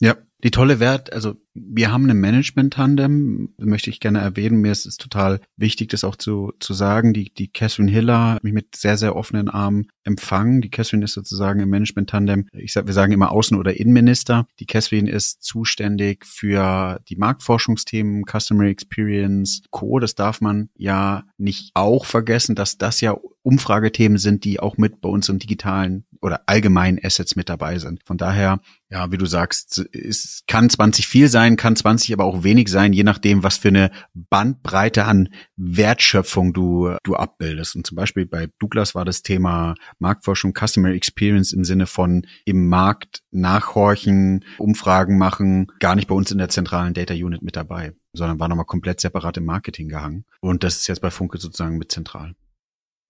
Ja, 0.00 0.16
die 0.42 0.50
tolle 0.50 0.80
Wert, 0.80 1.12
also 1.12 1.36
wir 1.54 1.92
haben 1.92 2.04
eine 2.04 2.14
Management-Tandem, 2.14 3.54
möchte 3.58 3.88
ich 3.88 4.00
gerne 4.00 4.20
erwähnen. 4.20 4.60
Mir 4.60 4.72
ist 4.72 4.86
es 4.86 4.96
total 4.96 5.40
wichtig, 5.56 5.90
das 5.90 6.02
auch 6.02 6.16
zu, 6.16 6.52
zu 6.58 6.74
sagen. 6.74 7.14
Die, 7.14 7.32
die 7.32 7.48
Catherine 7.48 7.90
Hiller 7.90 8.34
hat 8.34 8.44
mich 8.44 8.52
mit 8.52 8.74
sehr, 8.74 8.96
sehr 8.96 9.14
offenen 9.14 9.48
Armen 9.48 9.86
empfangen. 10.02 10.60
Die 10.60 10.70
Catherine 10.70 11.04
ist 11.04 11.12
sozusagen 11.12 11.60
im 11.60 11.70
Management-Tandem, 11.70 12.48
ich 12.52 12.72
sag, 12.72 12.86
wir 12.86 12.92
sagen 12.92 13.12
immer 13.12 13.30
Außen- 13.30 13.56
oder 13.56 13.78
Innenminister. 13.78 14.46
Die 14.58 14.66
Catherine 14.66 15.10
ist 15.10 15.44
zuständig 15.44 16.26
für 16.26 17.00
die 17.08 17.16
Marktforschungsthemen, 17.16 18.24
Customer 18.24 18.64
Experience, 18.64 19.62
Co. 19.70 20.00
Das 20.00 20.16
darf 20.16 20.40
man 20.40 20.70
ja 20.76 21.24
nicht 21.38 21.70
auch 21.74 22.04
vergessen, 22.04 22.56
dass 22.56 22.78
das 22.78 23.00
ja 23.00 23.16
Umfragethemen 23.44 24.16
sind, 24.16 24.44
die 24.44 24.58
auch 24.58 24.78
mit 24.78 25.02
bei 25.02 25.08
uns 25.08 25.28
im 25.28 25.38
digitalen 25.38 26.06
oder 26.22 26.40
allgemeinen 26.46 26.98
Assets 27.04 27.36
mit 27.36 27.50
dabei 27.50 27.78
sind. 27.78 28.00
Von 28.06 28.16
daher, 28.16 28.60
ja, 28.88 29.12
wie 29.12 29.18
du 29.18 29.26
sagst, 29.26 29.84
es 29.92 30.42
kann 30.46 30.70
20 30.70 31.06
viel 31.06 31.28
sein, 31.28 31.43
kann 31.56 31.76
20 31.76 32.12
aber 32.12 32.24
auch 32.24 32.42
wenig 32.42 32.68
sein, 32.68 32.92
je 32.92 33.04
nachdem, 33.04 33.42
was 33.42 33.58
für 33.58 33.68
eine 33.68 33.90
Bandbreite 34.14 35.04
an 35.04 35.28
Wertschöpfung 35.56 36.52
du, 36.52 36.96
du 37.02 37.14
abbildest. 37.14 37.76
Und 37.76 37.86
zum 37.86 37.96
Beispiel 37.96 38.26
bei 38.26 38.48
Douglas 38.58 38.94
war 38.94 39.04
das 39.04 39.22
Thema 39.22 39.74
Marktforschung, 39.98 40.54
Customer 40.54 40.90
Experience 40.90 41.52
im 41.52 41.64
Sinne 41.64 41.86
von 41.86 42.26
im 42.44 42.68
Markt 42.68 43.22
nachhorchen, 43.30 44.44
Umfragen 44.58 45.18
machen, 45.18 45.68
gar 45.80 45.94
nicht 45.94 46.08
bei 46.08 46.14
uns 46.14 46.30
in 46.32 46.38
der 46.38 46.48
zentralen 46.48 46.94
Data 46.94 47.14
Unit 47.14 47.42
mit 47.42 47.56
dabei, 47.56 47.92
sondern 48.12 48.40
war 48.40 48.48
nochmal 48.48 48.64
komplett 48.64 49.00
separat 49.00 49.36
im 49.36 49.44
Marketing 49.44 49.88
gehangen. 49.88 50.24
Und 50.40 50.64
das 50.64 50.76
ist 50.76 50.88
jetzt 50.88 51.00
bei 51.00 51.10
Funke 51.10 51.38
sozusagen 51.38 51.78
mit 51.78 51.92
zentral. 51.92 52.34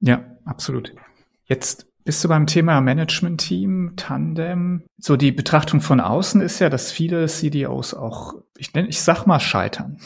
Ja, 0.01 0.25
absolut. 0.45 0.93
Jetzt 1.47 1.87
bist 2.05 2.23
du 2.23 2.29
beim 2.29 2.47
Thema 2.47 2.81
Management-Team, 2.81 3.95
Tandem? 3.97 4.83
So 4.99 5.17
die 5.17 5.33
Betrachtung 5.33 5.81
von 5.81 6.01
außen 6.01 6.41
ist 6.41 6.59
ja, 6.59 6.69
dass 6.69 6.93
viele 6.93 7.27
CDOs 7.27 7.95
auch, 7.95 8.35
ich 8.59 8.75
nenne, 8.75 8.89
ich 8.89 9.01
sag 9.01 9.27
mal 9.27 9.41
scheitern. 9.41 9.99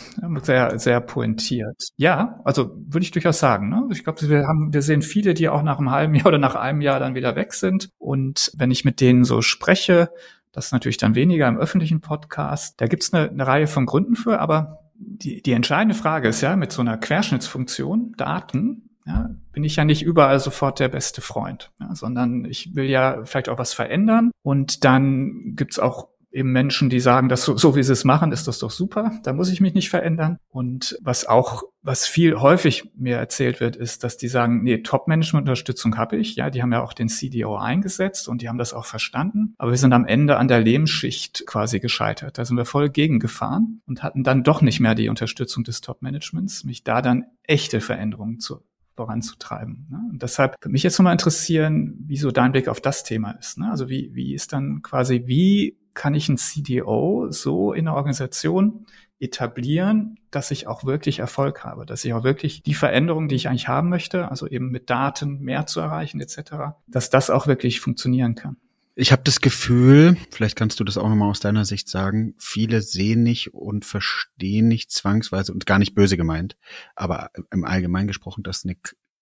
Sehr, 0.43 0.79
sehr 0.79 1.01
pointiert. 1.01 1.89
Ja, 1.97 2.41
also 2.45 2.71
würde 2.77 3.05
ich 3.05 3.11
durchaus 3.11 3.41
sagen. 3.41 3.69
Ne? 3.69 3.89
Ich 3.91 4.05
glaube, 4.05 4.29
wir 4.29 4.47
haben, 4.47 4.73
wir 4.73 4.83
sehen 4.83 5.03
viele, 5.03 5.35
die 5.35 5.49
auch 5.49 5.63
nach 5.63 5.79
einem 5.79 5.91
halben 5.91 6.15
Jahr 6.15 6.27
oder 6.27 6.39
nach 6.39 6.55
einem 6.55 6.81
Jahr 6.81 7.01
dann 7.01 7.17
wieder 7.17 7.35
weg 7.35 7.53
sind. 7.53 7.91
Und 7.99 8.53
wenn 8.57 8.71
ich 8.71 8.85
mit 8.85 9.01
denen 9.01 9.25
so 9.25 9.43
spreche, 9.43 10.11
das 10.53 10.67
ist 10.67 10.73
natürlich 10.73 10.97
dann 10.99 11.15
weniger 11.15 11.49
im 11.49 11.59
öffentlichen 11.59 12.01
Podcast. 12.01 12.81
Da 12.81 12.87
gibt's 12.87 13.13
eine, 13.13 13.29
eine 13.29 13.47
Reihe 13.47 13.67
von 13.67 13.87
Gründen 13.87 14.15
für, 14.15 14.41
aber 14.41 14.81
die, 14.99 15.43
die 15.43 15.53
entscheidende 15.53 15.95
Frage 15.95 16.29
ist 16.29 16.41
ja 16.41 16.57
mit 16.57 16.73
so 16.73 16.81
einer 16.81 16.97
Querschnittsfunktion, 16.97 18.15
Daten, 18.17 18.88
ja, 19.09 19.31
bin 19.53 19.65
ich 19.65 19.77
ja 19.77 19.85
nicht 19.85 20.03
überall 20.03 20.39
sofort 20.39 20.79
der 20.81 20.89
beste 20.89 21.23
Freund, 21.23 21.73
ja, 21.81 21.95
sondern 21.95 22.45
ich 22.45 22.75
will 22.77 22.85
ja 22.85 23.25
vielleicht 23.25 23.49
auch 23.49 23.59
was 23.59 23.73
verändern. 23.73 24.31
Und 24.43 24.85
dann 24.85 25.55
gibt's 25.57 25.79
auch 25.79 26.09
eben 26.31 26.53
Menschen, 26.53 26.91
die 26.91 27.01
sagen, 27.01 27.31
dass 27.31 27.45
so, 27.45 27.57
so 27.57 27.75
wie 27.75 27.83
sie 27.83 27.93
es 27.93 28.05
machen, 28.05 28.33
ist 28.33 28.47
das 28.47 28.59
doch 28.59 28.71
super, 28.71 29.13
da 29.23 29.33
muss 29.33 29.51
ich 29.51 29.63
mich 29.63 29.73
nicht 29.73 29.89
verändern. 29.89 30.39
Und 30.51 30.99
was 31.01 31.27
auch, 31.27 31.63
was 31.81 32.07
viel 32.07 32.39
häufig 32.39 32.91
mir 32.95 33.17
erzählt 33.17 33.61
wird, 33.61 33.77
ist, 33.77 34.05
dass 34.05 34.19
die 34.19 34.29
sagen, 34.29 34.63
nee, 34.63 34.83
Top-Management-Unterstützung 34.83 35.97
habe 35.97 36.17
ich. 36.17 36.37
Ja, 36.37 36.51
die 36.51 36.61
haben 36.61 36.73
ja 36.73 36.83
auch 36.83 36.93
den 36.93 37.09
CDO 37.09 37.57
eingesetzt 37.57 38.29
und 38.29 38.43
die 38.43 38.49
haben 38.49 38.59
das 38.59 38.75
auch 38.75 38.85
verstanden. 38.85 39.55
Aber 39.57 39.71
wir 39.71 39.79
sind 39.79 39.95
am 39.95 40.05
Ende 40.05 40.37
an 40.37 40.49
der 40.49 40.61
Lehmschicht 40.61 41.47
quasi 41.47 41.81
gescheitert. 41.81 42.37
Da 42.37 42.45
sind 42.45 42.59
wir 42.59 42.67
voll 42.67 42.91
gegengefahren 42.91 43.81
und 43.87 44.03
hatten 44.03 44.23
dann 44.23 44.43
doch 44.45 44.61
nicht 44.61 44.81
mehr 44.81 44.95
die 44.95 45.09
Unterstützung 45.09 45.65
des 45.65 45.81
Top-Managements, 45.81 46.65
mich 46.65 46.85
da 46.85 47.01
dann 47.01 47.25
echte 47.45 47.81
Veränderungen 47.81 48.39
zu 48.39 48.61
voranzutreiben. 48.99 49.87
Ne? 49.89 50.01
Und 50.11 50.23
deshalb 50.25 50.57
würde 50.61 50.73
mich 50.73 50.83
jetzt 50.83 50.99
nochmal 50.99 51.13
interessieren, 51.13 51.95
wie 52.01 52.17
so 52.17 52.33
dein 52.33 52.51
Blick 52.51 52.67
auf 52.67 52.81
das 52.81 53.05
Thema 53.05 53.31
ist. 53.31 53.59
Ne? 53.59 53.71
Also 53.71 53.89
wie, 53.89 54.11
wie 54.13 54.35
ist 54.35 54.53
dann 54.53 54.83
quasi, 54.83 55.23
wie 55.27 55.79
kann 55.95 56.15
ich 56.15 56.29
ein 56.29 56.37
CDO 56.37 57.29
so 57.31 57.73
in 57.73 57.85
der 57.85 57.95
Organisation 57.95 58.87
etablieren, 59.21 60.19
dass 60.33 60.51
ich 60.51 60.67
auch 60.67 60.85
wirklich 60.85 61.21
Erfolg 61.21 61.65
habe, 61.65 61.87
dass 61.87 62.05
ich 62.05 62.13
auch 62.13 62.25
wirklich 62.25 62.65
die 62.65 62.75
Veränderungen, 62.75 63.29
die 63.29 63.37
ich 63.37 63.49
eigentlich 63.49 63.69
haben 63.69 63.89
möchte, 63.89 64.29
also 64.29 64.49
eben 64.49 64.71
mit 64.71 64.91
Daten 64.91 65.41
mehr 65.41 65.67
zu 65.67 65.79
erreichen 65.79 66.21
etc., 66.21 66.75
dass 66.89 67.09
das 67.09 67.31
auch 67.31 67.47
wirklich 67.47 67.79
funktionieren 67.81 68.35
kann. 68.35 68.57
Ich 69.01 69.13
habe 69.13 69.23
das 69.23 69.41
Gefühl, 69.41 70.17
vielleicht 70.33 70.57
kannst 70.57 70.81
du 70.81 70.85
das 70.85 70.99
auch 70.99 71.09
nochmal 71.09 71.31
aus 71.31 71.39
deiner 71.39 71.65
Sicht 71.65 71.89
sagen, 71.89 72.35
viele 72.41 72.83
sehen 72.83 73.23
nicht 73.23 73.55
und 73.55 73.85
verstehen 73.85 74.67
nicht 74.67 74.91
zwangsweise 74.91 75.53
und 75.53 75.67
gar 75.67 75.79
nicht 75.79 75.95
böse 75.95 76.17
gemeint, 76.17 76.57
aber 76.97 77.31
im 77.53 77.65
Allgemeinen 77.65 78.09
gesprochen, 78.09 78.43
dass 78.43 78.65
eine 78.65 78.75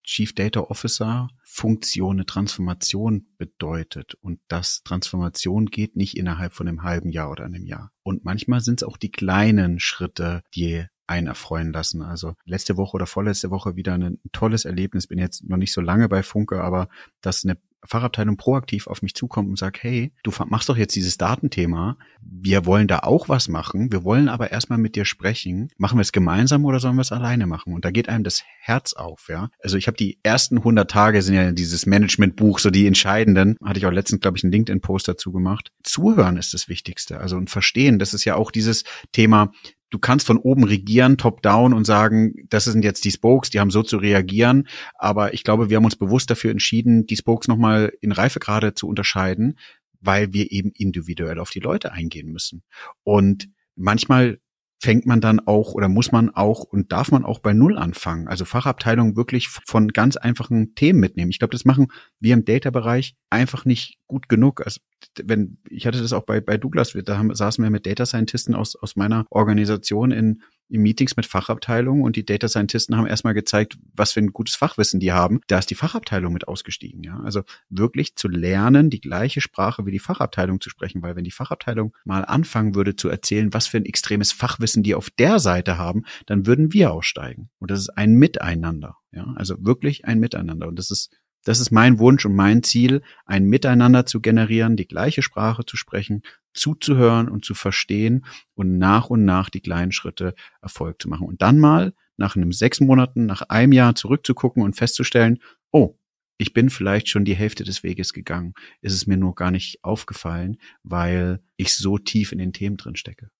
Chief 0.02 0.34
Data 0.34 0.60
Officer 0.60 1.28
Funktion 1.44 2.16
eine 2.16 2.24
Transformation 2.24 3.26
bedeutet 3.36 4.14
und 4.22 4.40
dass 4.48 4.82
Transformation 4.82 5.66
geht 5.66 5.94
nicht 5.94 6.16
innerhalb 6.16 6.54
von 6.54 6.68
einem 6.68 6.82
halben 6.82 7.10
Jahr 7.10 7.30
oder 7.30 7.44
einem 7.44 7.66
Jahr. 7.66 7.92
Und 8.02 8.24
manchmal 8.24 8.62
sind 8.62 8.80
es 8.80 8.88
auch 8.88 8.96
die 8.96 9.12
kleinen 9.12 9.78
Schritte, 9.78 10.42
die 10.54 10.86
einen 11.06 11.26
erfreuen 11.26 11.72
lassen. 11.72 12.00
Also 12.00 12.34
letzte 12.46 12.78
Woche 12.78 12.94
oder 12.94 13.06
vorletzte 13.06 13.50
Woche 13.50 13.76
wieder 13.76 13.92
ein 13.94 14.20
tolles 14.32 14.64
Erlebnis. 14.64 15.06
Bin 15.06 15.18
jetzt 15.18 15.44
noch 15.44 15.58
nicht 15.58 15.74
so 15.74 15.82
lange 15.82 16.08
bei 16.08 16.22
Funke, 16.22 16.62
aber 16.62 16.88
dass 17.20 17.44
eine 17.44 17.58
Fachabteilung 17.87 18.37
proaktiv 18.37 18.87
auf 18.87 19.03
mich 19.03 19.14
zukommt 19.14 19.49
und 19.49 19.59
sagt, 19.59 19.83
hey, 19.83 20.12
du 20.22 20.33
machst 20.49 20.68
doch 20.68 20.77
jetzt 20.77 20.94
dieses 20.96 21.18
Datenthema. 21.18 21.96
Wir 22.20 22.66
wollen 22.66 22.88
da 22.88 23.01
auch 23.01 23.29
was 23.29 23.49
machen. 23.49 23.92
Wir 23.92 24.05
wollen 24.05 24.29
aber 24.29 24.51
erstmal 24.51 24.79
mit 24.79 24.96
dir 24.96 25.05
sprechen. 25.05 25.68
Machen 25.77 25.99
wir 25.99 26.03
es 26.03 26.12
gemeinsam 26.12 26.64
oder 26.64 26.81
sollen 26.81 26.96
wir 26.96 27.03
es 27.03 27.12
alleine 27.12 27.46
machen? 27.46 27.72
Und 27.72 27.85
da 27.85 27.90
geht 27.90 28.09
einem 28.09 28.25
das 28.25 28.42
Herz 28.61 28.92
auf, 28.94 29.29
ja. 29.29 29.49
Also 29.62 29.77
ich 29.77 29.87
habe 29.87 29.96
die 29.96 30.18
ersten 30.22 30.59
100 30.59 30.90
Tage 30.90 31.22
sind 31.22 31.35
ja 31.35 31.53
dieses 31.53 31.87
Managementbuch, 31.87 32.59
so 32.59 32.70
die 32.70 32.87
entscheidenden. 32.87 33.57
Hatte 33.64 33.79
ich 33.79 33.87
auch 33.87 33.92
letztens, 33.92 34.20
glaube 34.20 34.38
ich, 34.38 34.44
einen 34.44 34.53
LinkedIn-Post 34.53 35.09
dazu 35.09 35.33
gemacht. 35.33 35.72
Zuhören 35.83 36.37
ist 36.37 36.55
das 36.55 36.68
Wichtigste. 36.68 37.20
Also 37.20 37.37
und 37.37 37.51
verstehen. 37.51 37.99
Das 37.99 38.14
ist 38.14 38.25
ja 38.25 38.35
auch 38.35 38.51
dieses 38.51 38.85
Thema, 39.12 39.53
du 39.90 39.99
kannst 39.99 40.27
von 40.27 40.38
oben 40.38 40.64
regieren, 40.64 41.16
top-down 41.16 41.72
und 41.72 41.85
sagen, 41.85 42.35
das 42.49 42.64
sind 42.64 42.85
jetzt 42.85 43.05
die 43.05 43.11
Spokes, 43.11 43.51
die 43.51 43.61
haben 43.61 43.70
so 43.70 43.83
zu 43.83 43.99
reagieren. 43.99 44.68
Aber 44.94 45.35
ich 45.35 45.44
glaube, 45.44 45.70
wir 45.70 45.77
haben 45.77 45.85
uns 45.85 45.96
bewusst 45.96 46.31
dafür 46.31 46.51
entschieden, 46.51 47.07
die 47.07 47.16
Spokes 47.16 47.49
nochmal 47.49 47.92
in 48.01 48.12
Reifegrade 48.12 48.75
zu 48.75 48.88
unterscheiden, 48.88 49.59
weil 50.01 50.33
wir 50.33 50.51
eben 50.53 50.72
individuell 50.72 51.38
auf 51.38 51.51
die 51.51 51.61
Leute 51.61 51.92
eingehen 51.92 52.33
müssen. 52.33 52.62
Und 53.03 53.49
manchmal 53.75 54.40
fängt 54.78 55.06
man 55.06 55.20
dann 55.20 55.40
auch 55.40 55.72
oder 55.72 55.88
muss 55.88 56.12
man 56.12 56.30
auch 56.30 56.60
und 56.60 56.92
darf 56.92 57.10
man 57.10 57.24
auch 57.24 57.38
bei 57.38 57.52
Null 57.52 57.78
anfangen. 57.78 58.28
Also 58.28 58.44
Fachabteilungen 58.44 59.16
wirklich 59.16 59.48
von 59.48 59.88
ganz 59.88 60.16
einfachen 60.16 60.74
Themen 60.74 61.00
mitnehmen. 61.00 61.30
Ich 61.30 61.38
glaube, 61.38 61.52
das 61.52 61.64
machen 61.64 61.88
wir 62.20 62.34
im 62.34 62.44
Data-Bereich 62.44 63.16
einfach 63.30 63.64
nicht 63.64 63.98
gut 64.06 64.28
genug. 64.28 64.62
Also 64.64 64.80
wenn, 65.22 65.58
ich 65.68 65.86
hatte 65.86 66.00
das 66.00 66.12
auch 66.12 66.24
bei, 66.24 66.40
bei 66.40 66.58
Douglas, 66.58 66.96
da 67.04 67.18
haben, 67.18 67.34
saßen 67.34 67.62
wir 67.64 67.70
mit 67.70 67.86
Data 67.86 68.04
Scientisten 68.04 68.54
aus, 68.54 68.76
aus 68.76 68.96
meiner 68.96 69.26
Organisation 69.30 70.10
in 70.10 70.42
in 70.68 70.83
Meetings 70.83 71.16
mit 71.16 71.26
Fachabteilungen 71.26 72.02
und 72.02 72.16
die 72.16 72.24
Data 72.24 72.48
Scientisten 72.48 72.96
haben 72.96 73.07
erstmal 73.07 73.35
gezeigt, 73.35 73.79
was 73.94 74.12
für 74.12 74.20
ein 74.20 74.33
gutes 74.33 74.57
Fachwissen 74.57 75.00
die 75.00 75.12
haben. 75.12 75.40
Da 75.46 75.59
ist 75.59 75.70
die 75.70 75.74
Fachabteilung 75.74 76.33
mit 76.33 76.48
ausgestiegen. 76.48 77.02
Ja? 77.02 77.20
Also 77.20 77.42
wirklich 77.68 78.16
zu 78.16 78.29
lernen, 78.29 78.90
die 78.90 79.00
gleiche 79.00 79.40
Sprache 79.40 79.87
wie 79.87 79.92
die 79.92 79.98
Fachabteilung 79.98 80.61
zu 80.61 80.70
sprechen, 80.70 81.02
weil 81.02 81.16
wenn 81.16 81.24
die 81.24 81.31
Fachabteilung 81.31 81.94
mal 82.05 82.24
anfangen 82.24 82.74
würde 82.74 82.96
zu 82.96 83.09
erzählen, 83.09 83.52
was 83.52 83.66
für 83.66 83.76
ein 83.76 83.85
extremes 83.85 84.33
Fachwissen 84.33 84.83
die 84.83 84.94
auf 84.94 85.11
der 85.11 85.38
Seite 85.38 85.79
haben, 85.79 86.05
dann 86.26 86.46
würden 86.46 86.72
wir 86.72 86.92
aussteigen. 86.92 87.50
Und 87.59 87.70
das 87.70 87.81
ist 87.81 87.90
ein 87.90 88.14
Miteinander. 88.14 88.96
Ja? 89.12 89.33
Also 89.37 89.57
wirklich 89.64 90.05
ein 90.05 90.18
Miteinander. 90.18 90.68
Und 90.68 90.79
das 90.79 90.90
ist 90.90 91.11
das 91.46 91.61
ist 91.61 91.70
mein 91.70 92.00
Wunsch 92.00 92.26
und 92.26 92.35
mein 92.35 92.64
Ziel, 92.64 93.02
ein 93.24 93.44
Miteinander 93.44 94.05
zu 94.05 94.20
generieren, 94.20 94.76
die 94.76 94.88
gleiche 94.88 95.22
Sprache 95.22 95.64
zu 95.64 95.76
sprechen, 95.76 96.22
zuzuhören 96.56 97.28
und 97.28 97.44
zu 97.44 97.54
verstehen 97.54 98.24
und 98.54 98.78
nach 98.78 99.10
und 99.10 99.24
nach 99.24 99.50
die 99.50 99.60
kleinen 99.60 99.92
Schritte 99.92 100.34
Erfolg 100.60 101.00
zu 101.00 101.08
machen. 101.08 101.26
Und 101.26 101.42
dann 101.42 101.58
mal 101.58 101.94
nach 102.16 102.36
einem 102.36 102.52
sechs 102.52 102.80
Monaten, 102.80 103.26
nach 103.26 103.42
einem 103.42 103.72
Jahr 103.72 103.94
zurückzugucken 103.94 104.62
und 104.62 104.76
festzustellen, 104.76 105.38
oh, 105.70 105.98
ich 106.38 106.52
bin 106.52 106.70
vielleicht 106.70 107.08
schon 107.08 107.24
die 107.24 107.36
Hälfte 107.36 107.64
des 107.64 107.82
Weges 107.82 108.12
gegangen. 108.12 108.54
Ist 108.80 108.94
es 108.94 109.06
mir 109.06 109.16
nur 109.16 109.34
gar 109.34 109.50
nicht 109.50 109.82
aufgefallen, 109.82 110.58
weil 110.82 111.40
ich 111.56 111.74
so 111.74 111.98
tief 111.98 112.32
in 112.32 112.38
den 112.38 112.52
Themen 112.52 112.76
drin 112.76 112.96
stecke. 112.96 113.30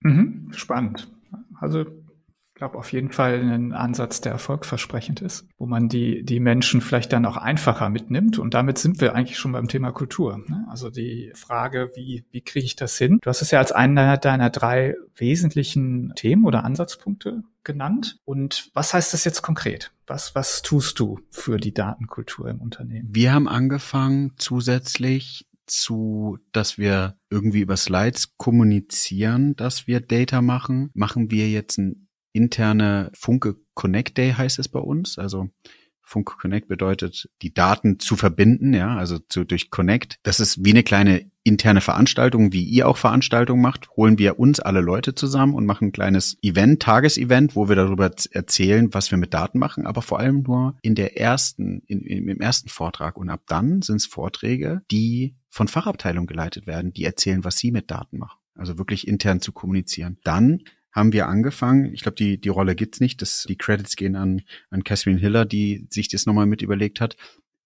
Mhm, 0.00 0.50
spannend. 0.52 1.10
Also 1.60 1.86
glaube, 2.60 2.78
auf 2.78 2.92
jeden 2.92 3.10
Fall 3.10 3.40
ein 3.40 3.72
Ansatz, 3.72 4.20
der 4.20 4.32
erfolgsversprechend 4.32 5.22
ist, 5.22 5.46
wo 5.56 5.64
man 5.64 5.88
die, 5.88 6.22
die 6.22 6.40
Menschen 6.40 6.82
vielleicht 6.82 7.10
dann 7.12 7.24
auch 7.24 7.38
einfacher 7.38 7.88
mitnimmt. 7.88 8.38
Und 8.38 8.52
damit 8.52 8.76
sind 8.76 9.00
wir 9.00 9.14
eigentlich 9.14 9.38
schon 9.38 9.52
beim 9.52 9.66
Thema 9.66 9.92
Kultur. 9.92 10.36
Ne? 10.46 10.66
Also 10.68 10.90
die 10.90 11.32
Frage, 11.34 11.90
wie, 11.94 12.24
wie 12.30 12.42
kriege 12.42 12.66
ich 12.66 12.76
das 12.76 12.98
hin? 12.98 13.18
Du 13.22 13.30
hast 13.30 13.40
es 13.40 13.50
ja 13.50 13.58
als 13.60 13.72
einer 13.72 14.18
deiner 14.18 14.50
drei 14.50 14.94
wesentlichen 15.16 16.12
Themen 16.16 16.44
oder 16.44 16.62
Ansatzpunkte 16.64 17.44
genannt. 17.64 18.18
Und 18.26 18.70
was 18.74 18.92
heißt 18.92 19.14
das 19.14 19.24
jetzt 19.24 19.40
konkret? 19.40 19.92
Was, 20.06 20.34
was 20.34 20.60
tust 20.60 21.00
du 21.00 21.18
für 21.30 21.56
die 21.56 21.72
Datenkultur 21.72 22.50
im 22.50 22.60
Unternehmen? 22.60 23.08
Wir 23.10 23.32
haben 23.32 23.48
angefangen, 23.48 24.32
zusätzlich 24.36 25.46
zu, 25.64 26.38
dass 26.52 26.76
wir 26.76 27.16
irgendwie 27.30 27.60
über 27.60 27.78
Slides 27.78 28.36
kommunizieren, 28.36 29.56
dass 29.56 29.86
wir 29.86 30.00
Data 30.00 30.42
machen, 30.42 30.90
machen 30.92 31.30
wir 31.30 31.48
jetzt 31.48 31.78
ein 31.78 32.08
interne 32.32 33.10
Funke 33.14 33.56
Connect 33.74 34.18
Day 34.18 34.32
heißt 34.32 34.58
es 34.58 34.68
bei 34.68 34.80
uns. 34.80 35.18
Also 35.18 35.48
Funke 36.10 36.34
Connect 36.36 36.66
bedeutet, 36.66 37.30
die 37.40 37.54
Daten 37.54 38.00
zu 38.00 38.16
verbinden, 38.16 38.74
ja, 38.74 38.96
also 38.96 39.18
zu, 39.18 39.44
durch 39.44 39.70
Connect. 39.70 40.18
Das 40.24 40.40
ist 40.40 40.64
wie 40.64 40.70
eine 40.70 40.82
kleine 40.82 41.30
interne 41.44 41.80
Veranstaltung, 41.80 42.52
wie 42.52 42.64
ihr 42.64 42.88
auch 42.88 42.96
Veranstaltungen 42.96 43.62
macht, 43.62 43.90
holen 43.90 44.18
wir 44.18 44.38
uns 44.38 44.60
alle 44.60 44.80
Leute 44.80 45.14
zusammen 45.14 45.54
und 45.54 45.66
machen 45.66 45.88
ein 45.88 45.92
kleines 45.92 46.36
Event, 46.42 46.82
Tagesevent, 46.82 47.54
wo 47.54 47.68
wir 47.68 47.76
darüber 47.76 48.10
erzählen, 48.32 48.92
was 48.92 49.10
wir 49.10 49.18
mit 49.18 49.32
Daten 49.32 49.58
machen, 49.58 49.86
aber 49.86 50.02
vor 50.02 50.18
allem 50.18 50.42
nur 50.42 50.76
in 50.82 50.96
der 50.96 51.18
ersten, 51.18 51.82
in, 51.86 52.00
in, 52.02 52.28
im 52.28 52.40
ersten 52.40 52.68
Vortrag. 52.68 53.16
Und 53.16 53.30
ab 53.30 53.42
dann 53.46 53.80
sind 53.82 53.96
es 53.96 54.06
Vorträge, 54.06 54.82
die 54.90 55.36
von 55.48 55.68
Fachabteilungen 55.68 56.26
geleitet 56.26 56.66
werden, 56.66 56.92
die 56.92 57.04
erzählen, 57.04 57.44
was 57.44 57.58
sie 57.58 57.70
mit 57.70 57.90
Daten 57.90 58.18
machen. 58.18 58.38
Also 58.54 58.78
wirklich 58.78 59.08
intern 59.08 59.40
zu 59.40 59.52
kommunizieren. 59.52 60.18
Dann 60.24 60.64
haben 60.92 61.12
wir 61.12 61.28
angefangen. 61.28 61.92
Ich 61.92 62.02
glaube, 62.02 62.16
die, 62.16 62.40
die 62.40 62.48
Rolle 62.48 62.74
gibt's 62.74 63.00
nicht. 63.00 63.22
Das, 63.22 63.44
die 63.48 63.56
Credits 63.56 63.96
gehen 63.96 64.16
an, 64.16 64.42
an 64.70 64.84
Catherine 64.84 65.18
Hiller, 65.18 65.44
die 65.44 65.86
sich 65.90 66.08
das 66.08 66.26
nochmal 66.26 66.46
mit 66.46 66.62
überlegt 66.62 67.00
hat. 67.00 67.16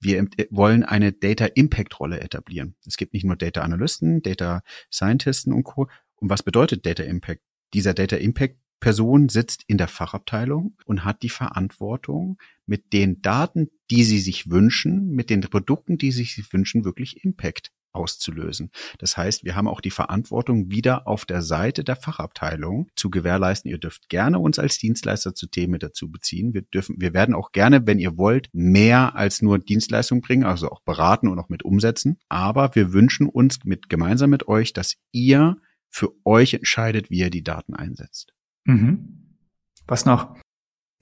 Wir 0.01 0.27
wollen 0.51 0.83
eine 0.83 1.13
Data 1.13 1.47
Impact 1.47 1.99
Rolle 1.99 2.21
etablieren. 2.21 2.75
Es 2.87 2.97
gibt 2.97 3.15
nicht 3.15 3.25
nur 3.25 3.37
Data 3.37 3.63
Analysten, 3.63 4.23
Data 4.23 4.63
Scientisten 4.93 5.53
und 5.53 5.65
Co. 5.65 5.89
Und 6.17 6.29
was 6.29 6.43
bedeutet 6.43 6.85
Data 6.85 7.03
Impact? 7.03 7.43
Dieser 7.73 7.95
Data 7.95 8.17
Impact 8.17 8.59
Person 8.81 9.31
sitzt 9.31 9.65
in 9.67 9.79
der 9.79 9.89
Fachabteilung 9.89 10.77
und 10.85 11.05
hat 11.05 11.23
die 11.23 11.31
Verantwortung, 11.31 12.37
mit 12.67 12.93
den 12.93 13.23
Daten, 13.23 13.71
die 13.91 14.05
sie 14.05 14.19
sich 14.19 14.51
wünschen, 14.51 15.09
mit 15.09 15.31
den 15.31 15.41
Produkten, 15.41 15.97
die 15.97 16.13
sie 16.13 16.25
sich 16.25 16.53
wünschen, 16.53 16.85
wirklich 16.85 17.25
Impact 17.25 17.73
auszulösen. 17.95 18.71
Das 18.99 19.17
heißt, 19.17 19.45
wir 19.45 19.57
haben 19.57 19.69
auch 19.69 19.81
die 19.81 19.91
Verantwortung, 19.91 20.71
wieder 20.71 21.07
auf 21.07 21.25
der 21.25 21.43
Seite 21.43 21.85
der 21.85 21.97
Fachabteilung 21.97 22.89
zu 22.97 23.11
gewährleisten. 23.11 23.71
Ihr 23.71 23.79
dürft 23.79 24.09
gerne 24.09 24.39
uns 24.39 24.59
als 24.59 24.79
Dienstleister 24.79 25.35
zu 25.35 25.47
Themen 25.47 25.79
dazu 25.79 26.11
beziehen. 26.11 26.55
Wir 26.55 26.63
dürfen, 26.63 26.97
wir 26.99 27.15
werden 27.15 27.35
auch 27.35 27.53
gerne, 27.53 27.87
wenn 27.87 27.99
ihr 27.99 28.19
wollt, 28.19 28.49
mehr 28.53 29.17
als 29.17 29.43
nur 29.43 29.59
Dienstleistung 29.59 30.21
bringen, 30.21 30.45
also 30.45 30.71
auch 30.71 30.81
beraten 30.81 31.29
und 31.29 31.39
auch 31.39 31.49
mit 31.49 31.65
umsetzen. 31.65 32.19
Aber 32.29 32.75
wir 32.75 32.93
wünschen 32.93 33.29
uns 33.29 33.65
mit, 33.65 33.89
gemeinsam 33.89 34.31
mit 34.31 34.49
euch, 34.49 34.73
dass 34.73 34.97
ihr 35.13 35.57
für 35.89 36.13
euch 36.25 36.55
entscheidet, 36.55 37.11
wie 37.11 37.19
ihr 37.19 37.31
die 37.31 37.45
Daten 37.45 37.75
einsetzt. 37.75 38.35
Mhm. 38.65 39.39
Was 39.87 40.07
noch? 40.07 40.35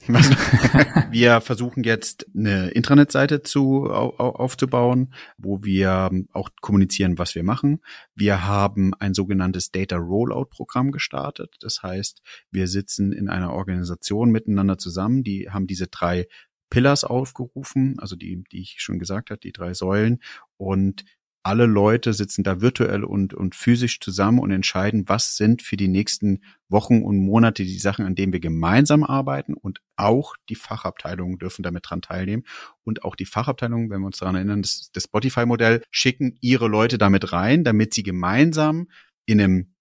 wir 1.10 1.40
versuchen 1.40 1.84
jetzt 1.84 2.26
eine 2.34 2.70
Intranet-Seite 2.70 3.42
zu, 3.42 3.86
aufzubauen, 3.86 5.14
wo 5.38 5.62
wir 5.62 6.10
auch 6.32 6.50
kommunizieren, 6.60 7.18
was 7.18 7.34
wir 7.34 7.44
machen. 7.44 7.80
Wir 8.14 8.44
haben 8.44 8.94
ein 8.94 9.14
sogenanntes 9.14 9.70
Data 9.70 9.96
Rollout-Programm 9.96 10.90
gestartet. 10.90 11.56
Das 11.60 11.82
heißt, 11.82 12.22
wir 12.50 12.66
sitzen 12.66 13.12
in 13.12 13.28
einer 13.28 13.52
Organisation 13.52 14.30
miteinander 14.30 14.78
zusammen, 14.78 15.22
die 15.22 15.50
haben 15.50 15.66
diese 15.66 15.86
drei 15.86 16.26
Pillars 16.68 17.04
aufgerufen, 17.04 17.96
also 17.98 18.16
die, 18.16 18.44
die 18.50 18.62
ich 18.62 18.76
schon 18.78 18.98
gesagt 18.98 19.30
habe, 19.30 19.40
die 19.40 19.52
drei 19.52 19.74
Säulen. 19.74 20.20
Und 20.56 21.04
alle 21.42 21.66
Leute 21.66 22.12
sitzen 22.12 22.44
da 22.44 22.60
virtuell 22.60 23.04
und, 23.04 23.34
und 23.34 23.54
physisch 23.54 24.00
zusammen 24.00 24.38
und 24.38 24.50
entscheiden, 24.50 25.08
was 25.08 25.36
sind 25.36 25.62
für 25.62 25.76
die 25.76 25.88
nächsten 25.88 26.42
Wochen 26.68 27.02
und 27.02 27.18
Monate 27.18 27.64
die 27.64 27.78
Sachen, 27.78 28.06
an 28.06 28.14
denen 28.14 28.32
wir 28.32 28.40
gemeinsam 28.40 29.02
arbeiten. 29.02 29.54
Und 29.54 29.80
auch 29.96 30.34
die 30.48 30.54
Fachabteilungen 30.54 31.38
dürfen 31.38 31.62
damit 31.62 31.90
dran 31.90 32.02
teilnehmen. 32.02 32.44
Und 32.84 33.04
auch 33.04 33.16
die 33.16 33.26
Fachabteilungen, 33.26 33.90
wenn 33.90 34.00
wir 34.00 34.06
uns 34.06 34.18
daran 34.18 34.36
erinnern, 34.36 34.62
das, 34.62 34.90
das 34.92 35.04
Spotify-Modell 35.04 35.82
schicken 35.90 36.36
ihre 36.40 36.68
Leute 36.68 36.96
damit 36.96 37.32
rein, 37.32 37.64
damit 37.64 37.92
sie 37.92 38.04
gemeinsam 38.04 38.88
in 39.26 39.40
einem 39.40 39.71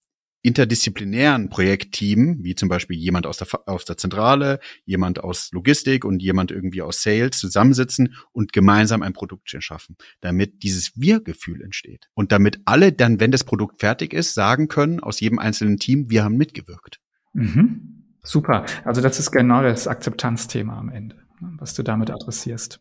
interdisziplinären 0.41 1.49
Projektteam, 1.49 2.39
wie 2.41 2.56
zum 2.56 2.69
Beispiel 2.69 2.97
jemand 2.97 3.27
aus 3.27 3.38
der, 3.38 3.47
aus 3.67 3.86
der 3.86 3.97
Zentrale, 3.97 4.60
jemand 4.86 5.23
aus 5.23 5.49
Logistik 5.51 6.06
und 6.06 6.21
jemand 6.21 6.51
irgendwie 6.51 6.82
aus 6.82 7.01
Sales 7.01 7.38
zusammensitzen 7.38 8.15
und 8.32 8.54
gemeinsam 8.54 9.01
ein 9.04 9.13
Produkt 9.13 9.49
schaffen, 9.49 9.97
damit 10.21 10.63
dieses 10.63 10.99
Wir-Gefühl 10.99 11.62
entsteht. 11.62 12.10
Und 12.13 12.32
damit 12.32 12.62
alle 12.65 12.91
dann, 12.91 13.19
wenn 13.19 13.32
das 13.32 13.43
Produkt 13.43 13.80
fertig 13.80 14.13
ist, 14.13 14.34
sagen 14.34 14.67
können 14.67 14.99
aus 14.99 15.19
jedem 15.19 15.39
einzelnen 15.39 15.77
Team, 15.77 16.10
wir 16.10 16.23
haben 16.23 16.38
mitgewirkt. 16.38 16.99
Mhm. 17.34 18.17
Super. 18.23 18.65
Also 18.84 19.01
das 19.01 19.19
ist 19.19 19.32
genau 19.32 19.63
das 19.63 19.88
Akzeptanzthema 19.88 20.77
am 20.77 20.89
Ende, 20.89 21.17
was 21.39 21.73
du 21.73 21.84
damit 21.84 22.12
adressierst. 22.12 22.80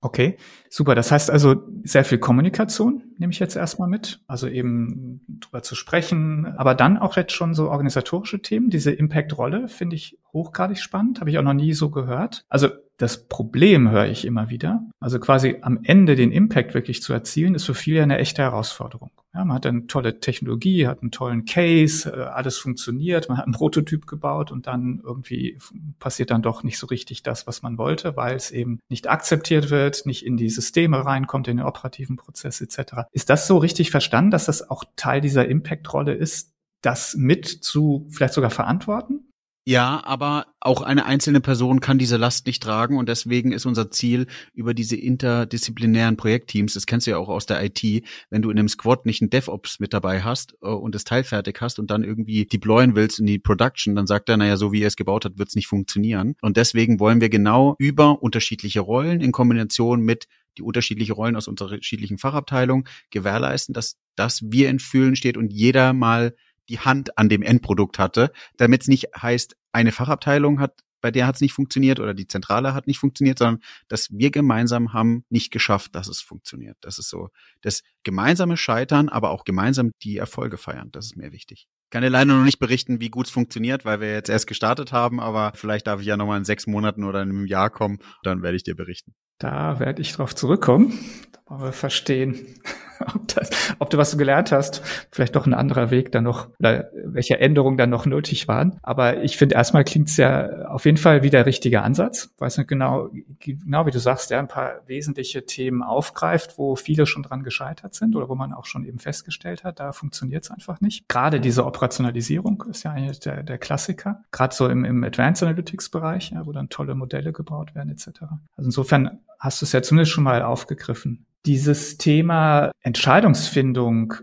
Okay, 0.00 0.36
super. 0.70 0.94
Das 0.94 1.10
heißt 1.10 1.28
also 1.28 1.56
sehr 1.82 2.04
viel 2.04 2.18
Kommunikation, 2.18 3.02
nehme 3.18 3.32
ich 3.32 3.40
jetzt 3.40 3.56
erstmal 3.56 3.88
mit. 3.88 4.20
Also 4.28 4.46
eben 4.46 5.20
drüber 5.28 5.62
zu 5.62 5.74
sprechen, 5.74 6.46
aber 6.56 6.76
dann 6.76 6.98
auch 6.98 7.16
jetzt 7.16 7.32
schon 7.32 7.52
so 7.52 7.68
organisatorische 7.68 8.40
Themen. 8.40 8.70
Diese 8.70 8.92
Impact-Rolle 8.92 9.66
finde 9.66 9.96
ich 9.96 10.18
hochgradig 10.32 10.78
spannend, 10.78 11.20
habe 11.20 11.30
ich 11.30 11.38
auch 11.38 11.42
noch 11.42 11.52
nie 11.52 11.72
so 11.72 11.90
gehört. 11.90 12.44
Also 12.48 12.68
das 12.96 13.26
Problem 13.26 13.90
höre 13.90 14.06
ich 14.06 14.24
immer 14.24 14.50
wieder. 14.50 14.82
Also 15.00 15.18
quasi 15.18 15.56
am 15.62 15.80
Ende 15.82 16.14
den 16.14 16.30
Impact 16.30 16.74
wirklich 16.74 17.02
zu 17.02 17.12
erzielen, 17.12 17.56
ist 17.56 17.64
für 17.64 17.74
viele 17.74 18.02
eine 18.02 18.18
echte 18.18 18.42
Herausforderung. 18.42 19.10
Ja, 19.34 19.44
man 19.44 19.56
hat 19.56 19.66
eine 19.66 19.86
tolle 19.86 20.20
Technologie, 20.20 20.86
hat 20.86 21.02
einen 21.02 21.10
tollen 21.10 21.44
Case, 21.44 22.10
äh, 22.10 22.22
alles 22.22 22.56
funktioniert, 22.56 23.28
man 23.28 23.36
hat 23.36 23.44
einen 23.44 23.52
Prototyp 23.52 24.06
gebaut 24.06 24.50
und 24.50 24.66
dann 24.66 25.02
irgendwie 25.04 25.58
passiert 25.98 26.30
dann 26.30 26.40
doch 26.40 26.62
nicht 26.62 26.78
so 26.78 26.86
richtig 26.86 27.22
das, 27.22 27.46
was 27.46 27.60
man 27.60 27.76
wollte, 27.76 28.16
weil 28.16 28.36
es 28.36 28.50
eben 28.50 28.80
nicht 28.88 29.08
akzeptiert 29.08 29.68
wird, 29.68 30.06
nicht 30.06 30.24
in 30.24 30.38
die 30.38 30.48
Systeme 30.48 31.04
reinkommt, 31.04 31.46
in 31.46 31.58
den 31.58 31.66
operativen 31.66 32.16
Prozess 32.16 32.62
etc. 32.62 33.02
Ist 33.12 33.28
das 33.28 33.46
so 33.46 33.58
richtig 33.58 33.90
verstanden, 33.90 34.30
dass 34.30 34.46
das 34.46 34.70
auch 34.70 34.84
Teil 34.96 35.20
dieser 35.20 35.46
Impact-Rolle 35.46 36.14
ist, 36.14 36.54
das 36.80 37.14
mit 37.14 37.46
zu 37.46 38.06
vielleicht 38.10 38.34
sogar 38.34 38.50
verantworten? 38.50 39.27
Ja, 39.68 40.02
aber 40.02 40.46
auch 40.60 40.80
eine 40.80 41.04
einzelne 41.04 41.42
Person 41.42 41.80
kann 41.80 41.98
diese 41.98 42.16
Last 42.16 42.46
nicht 42.46 42.62
tragen 42.62 42.96
und 42.96 43.06
deswegen 43.06 43.52
ist 43.52 43.66
unser 43.66 43.90
Ziel 43.90 44.26
über 44.54 44.72
diese 44.72 44.96
interdisziplinären 44.96 46.16
Projektteams, 46.16 46.72
das 46.72 46.86
kennst 46.86 47.06
du 47.06 47.10
ja 47.10 47.18
auch 47.18 47.28
aus 47.28 47.44
der 47.44 47.62
IT, 47.62 47.82
wenn 48.30 48.40
du 48.40 48.48
in 48.48 48.58
einem 48.58 48.70
Squad 48.70 49.04
nicht 49.04 49.20
einen 49.20 49.28
DevOps 49.28 49.78
mit 49.78 49.92
dabei 49.92 50.22
hast 50.22 50.56
äh, 50.62 50.68
und 50.68 50.94
das 50.94 51.04
Teil 51.04 51.22
fertig 51.22 51.60
hast 51.60 51.78
und 51.78 51.90
dann 51.90 52.02
irgendwie 52.02 52.46
deployen 52.46 52.96
willst 52.96 53.20
in 53.20 53.26
die 53.26 53.38
Production, 53.38 53.94
dann 53.94 54.06
sagt 54.06 54.30
er, 54.30 54.38
naja, 54.38 54.56
so 54.56 54.72
wie 54.72 54.80
er 54.80 54.88
es 54.88 54.96
gebaut 54.96 55.26
hat, 55.26 55.36
wird 55.36 55.50
es 55.50 55.54
nicht 55.54 55.66
funktionieren. 55.66 56.34
Und 56.40 56.56
deswegen 56.56 56.98
wollen 56.98 57.20
wir 57.20 57.28
genau 57.28 57.76
über 57.78 58.22
unterschiedliche 58.22 58.80
Rollen 58.80 59.20
in 59.20 59.32
Kombination 59.32 60.00
mit 60.00 60.28
die 60.56 60.62
unterschiedliche 60.62 61.12
Rollen 61.12 61.36
aus 61.36 61.46
unterschiedlichen 61.46 62.16
Fachabteilungen 62.16 62.88
gewährleisten, 63.10 63.74
dass 63.74 63.98
das 64.16 64.40
wir 64.50 64.70
in 64.70 64.78
Fühlen 64.78 65.14
steht 65.14 65.36
und 65.36 65.52
jeder 65.52 65.92
mal 65.92 66.32
die 66.68 66.78
Hand 66.80 67.16
an 67.18 67.28
dem 67.28 67.42
Endprodukt 67.42 67.98
hatte, 67.98 68.32
damit 68.56 68.82
es 68.82 68.88
nicht 68.88 69.08
heißt, 69.20 69.56
eine 69.72 69.92
Fachabteilung 69.92 70.60
hat, 70.60 70.82
bei 71.00 71.10
der 71.10 71.26
hat 71.26 71.36
es 71.36 71.40
nicht 71.40 71.52
funktioniert 71.52 72.00
oder 72.00 72.14
die 72.14 72.26
Zentrale 72.26 72.74
hat 72.74 72.86
nicht 72.86 72.98
funktioniert, 72.98 73.38
sondern 73.38 73.62
dass 73.88 74.08
wir 74.10 74.30
gemeinsam 74.30 74.92
haben 74.92 75.24
nicht 75.28 75.50
geschafft, 75.52 75.94
dass 75.94 76.08
es 76.08 76.20
funktioniert. 76.20 76.76
Das 76.80 76.98
ist 76.98 77.08
so 77.08 77.30
das 77.62 77.82
gemeinsame 78.02 78.56
Scheitern, 78.56 79.08
aber 79.08 79.30
auch 79.30 79.44
gemeinsam 79.44 79.92
die 80.02 80.16
Erfolge 80.16 80.56
feiern. 80.56 80.90
Das 80.90 81.06
ist 81.06 81.16
mir 81.16 81.32
wichtig. 81.32 81.68
Ich 81.84 81.90
kann 81.90 82.02
dir 82.02 82.10
leider 82.10 82.34
noch 82.34 82.44
nicht 82.44 82.58
berichten, 82.58 83.00
wie 83.00 83.10
gut 83.10 83.26
es 83.26 83.32
funktioniert, 83.32 83.84
weil 83.84 84.00
wir 84.00 84.12
jetzt 84.12 84.28
erst 84.28 84.46
gestartet 84.46 84.92
haben, 84.92 85.20
aber 85.20 85.52
vielleicht 85.54 85.86
darf 85.86 86.00
ich 86.00 86.06
ja 86.06 86.16
nochmal 86.16 86.38
in 86.38 86.44
sechs 86.44 86.66
Monaten 86.66 87.04
oder 87.04 87.22
in 87.22 87.30
einem 87.30 87.46
Jahr 87.46 87.70
kommen, 87.70 87.98
dann 88.22 88.42
werde 88.42 88.56
ich 88.56 88.64
dir 88.64 88.74
berichten. 88.74 89.14
Da 89.38 89.78
werde 89.78 90.02
ich 90.02 90.12
drauf 90.12 90.34
zurückkommen. 90.34 90.98
Da 91.32 91.40
wollen 91.46 91.62
wir 91.62 91.72
verstehen, 91.72 92.60
ob, 93.14 93.28
das, 93.28 93.50
ob 93.78 93.90
du 93.90 93.98
was 93.98 94.10
du 94.10 94.16
gelernt 94.16 94.52
hast, 94.52 94.82
vielleicht 95.10 95.36
doch 95.36 95.46
ein 95.46 95.54
anderer 95.54 95.90
Weg 95.90 96.12
dann 96.12 96.24
noch 96.24 96.48
oder 96.58 96.90
welche 97.04 97.38
Änderungen 97.38 97.76
dann 97.76 97.90
noch 97.90 98.06
nötig 98.06 98.48
waren. 98.48 98.78
Aber 98.82 99.22
ich 99.22 99.36
finde, 99.36 99.54
erstmal 99.54 99.84
klingt 99.84 100.08
es 100.08 100.16
ja 100.16 100.66
auf 100.66 100.84
jeden 100.84 100.96
Fall 100.96 101.22
wie 101.22 101.30
der 101.30 101.46
richtige 101.46 101.82
Ansatz. 101.82 102.34
Weiß 102.38 102.58
nicht 102.58 102.68
genau, 102.68 103.10
genau 103.40 103.86
wie 103.86 103.90
du 103.90 103.98
sagst, 103.98 104.30
ja, 104.30 104.38
ein 104.38 104.48
paar 104.48 104.80
wesentliche 104.86 105.46
Themen 105.46 105.82
aufgreift, 105.82 106.58
wo 106.58 106.76
viele 106.76 107.06
schon 107.06 107.22
dran 107.22 107.42
gescheitert 107.42 107.94
sind 107.94 108.16
oder 108.16 108.28
wo 108.28 108.34
man 108.34 108.52
auch 108.52 108.66
schon 108.66 108.84
eben 108.84 108.98
festgestellt 108.98 109.64
hat, 109.64 109.80
da 109.80 109.92
funktioniert 109.92 110.44
es 110.44 110.50
einfach 110.50 110.80
nicht. 110.80 111.08
Gerade 111.08 111.40
diese 111.40 111.64
Operationalisierung 111.64 112.64
ist 112.70 112.84
ja 112.84 112.92
eigentlich 112.92 113.20
der, 113.20 113.42
der 113.42 113.58
Klassiker. 113.58 114.22
Gerade 114.32 114.54
so 114.54 114.68
im, 114.68 114.84
im 114.84 115.04
Advanced 115.04 115.42
Analytics 115.42 115.90
Bereich, 115.90 116.30
ja, 116.30 116.46
wo 116.46 116.52
dann 116.52 116.68
tolle 116.68 116.94
Modelle 116.94 117.32
gebaut 117.32 117.74
werden 117.74 117.90
etc. 117.90 118.08
Also 118.56 118.68
insofern 118.68 119.20
hast 119.38 119.62
du 119.62 119.66
es 119.66 119.72
ja 119.72 119.82
zumindest 119.82 120.12
schon 120.12 120.24
mal 120.24 120.42
aufgegriffen 120.42 121.26
dieses 121.48 121.96
Thema 121.96 122.70
Entscheidungsfindung 122.82 124.14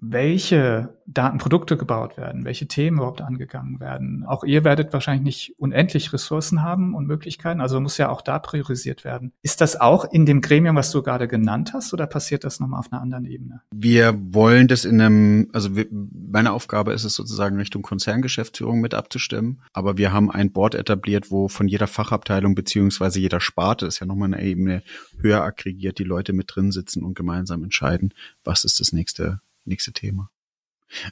welche 0.00 0.96
Datenprodukte 1.06 1.76
gebaut 1.76 2.16
werden, 2.16 2.44
welche 2.44 2.68
Themen 2.68 2.98
überhaupt 2.98 3.20
angegangen 3.20 3.80
werden. 3.80 4.24
Auch 4.24 4.44
ihr 4.44 4.62
werdet 4.62 4.92
wahrscheinlich 4.92 5.24
nicht 5.24 5.58
unendlich 5.58 6.12
Ressourcen 6.12 6.62
haben 6.62 6.94
und 6.94 7.06
Möglichkeiten, 7.06 7.60
also 7.60 7.80
muss 7.80 7.98
ja 7.98 8.08
auch 8.10 8.22
da 8.22 8.38
priorisiert 8.38 9.04
werden. 9.04 9.32
Ist 9.42 9.60
das 9.60 9.80
auch 9.80 10.04
in 10.04 10.26
dem 10.26 10.40
Gremium, 10.40 10.76
was 10.76 10.92
du 10.92 11.02
gerade 11.02 11.26
genannt 11.26 11.72
hast, 11.72 11.92
oder 11.92 12.06
passiert 12.06 12.44
das 12.44 12.60
nochmal 12.60 12.80
auf 12.80 12.92
einer 12.92 13.00
anderen 13.00 13.24
Ebene? 13.24 13.62
Wir 13.74 14.14
wollen 14.32 14.68
das 14.68 14.84
in 14.84 15.00
einem, 15.00 15.48
also 15.52 15.74
wir, 15.74 15.86
meine 15.90 16.52
Aufgabe 16.52 16.92
ist 16.92 17.04
es 17.04 17.14
sozusagen 17.14 17.56
Richtung 17.56 17.82
Konzerngeschäftsführung 17.82 18.80
mit 18.80 18.94
abzustimmen, 18.94 19.62
aber 19.72 19.96
wir 19.98 20.12
haben 20.12 20.30
ein 20.30 20.52
Board 20.52 20.74
etabliert, 20.74 21.30
wo 21.30 21.48
von 21.48 21.66
jeder 21.66 21.86
Fachabteilung 21.86 22.54
beziehungsweise 22.54 23.18
jeder 23.18 23.40
Sparte, 23.40 23.86
ist 23.86 23.98
ja 23.98 24.06
nochmal 24.06 24.32
eine 24.32 24.42
Ebene 24.42 24.82
höher 25.20 25.42
aggregiert, 25.42 25.98
die 25.98 26.04
Leute 26.04 26.32
mit 26.32 26.54
drin 26.54 26.70
sitzen 26.70 27.02
und 27.02 27.14
gemeinsam 27.14 27.64
entscheiden, 27.64 28.14
was 28.44 28.64
ist 28.64 28.78
das 28.78 28.92
nächste 28.92 29.40
nächste 29.68 29.92
Thema. 29.92 30.30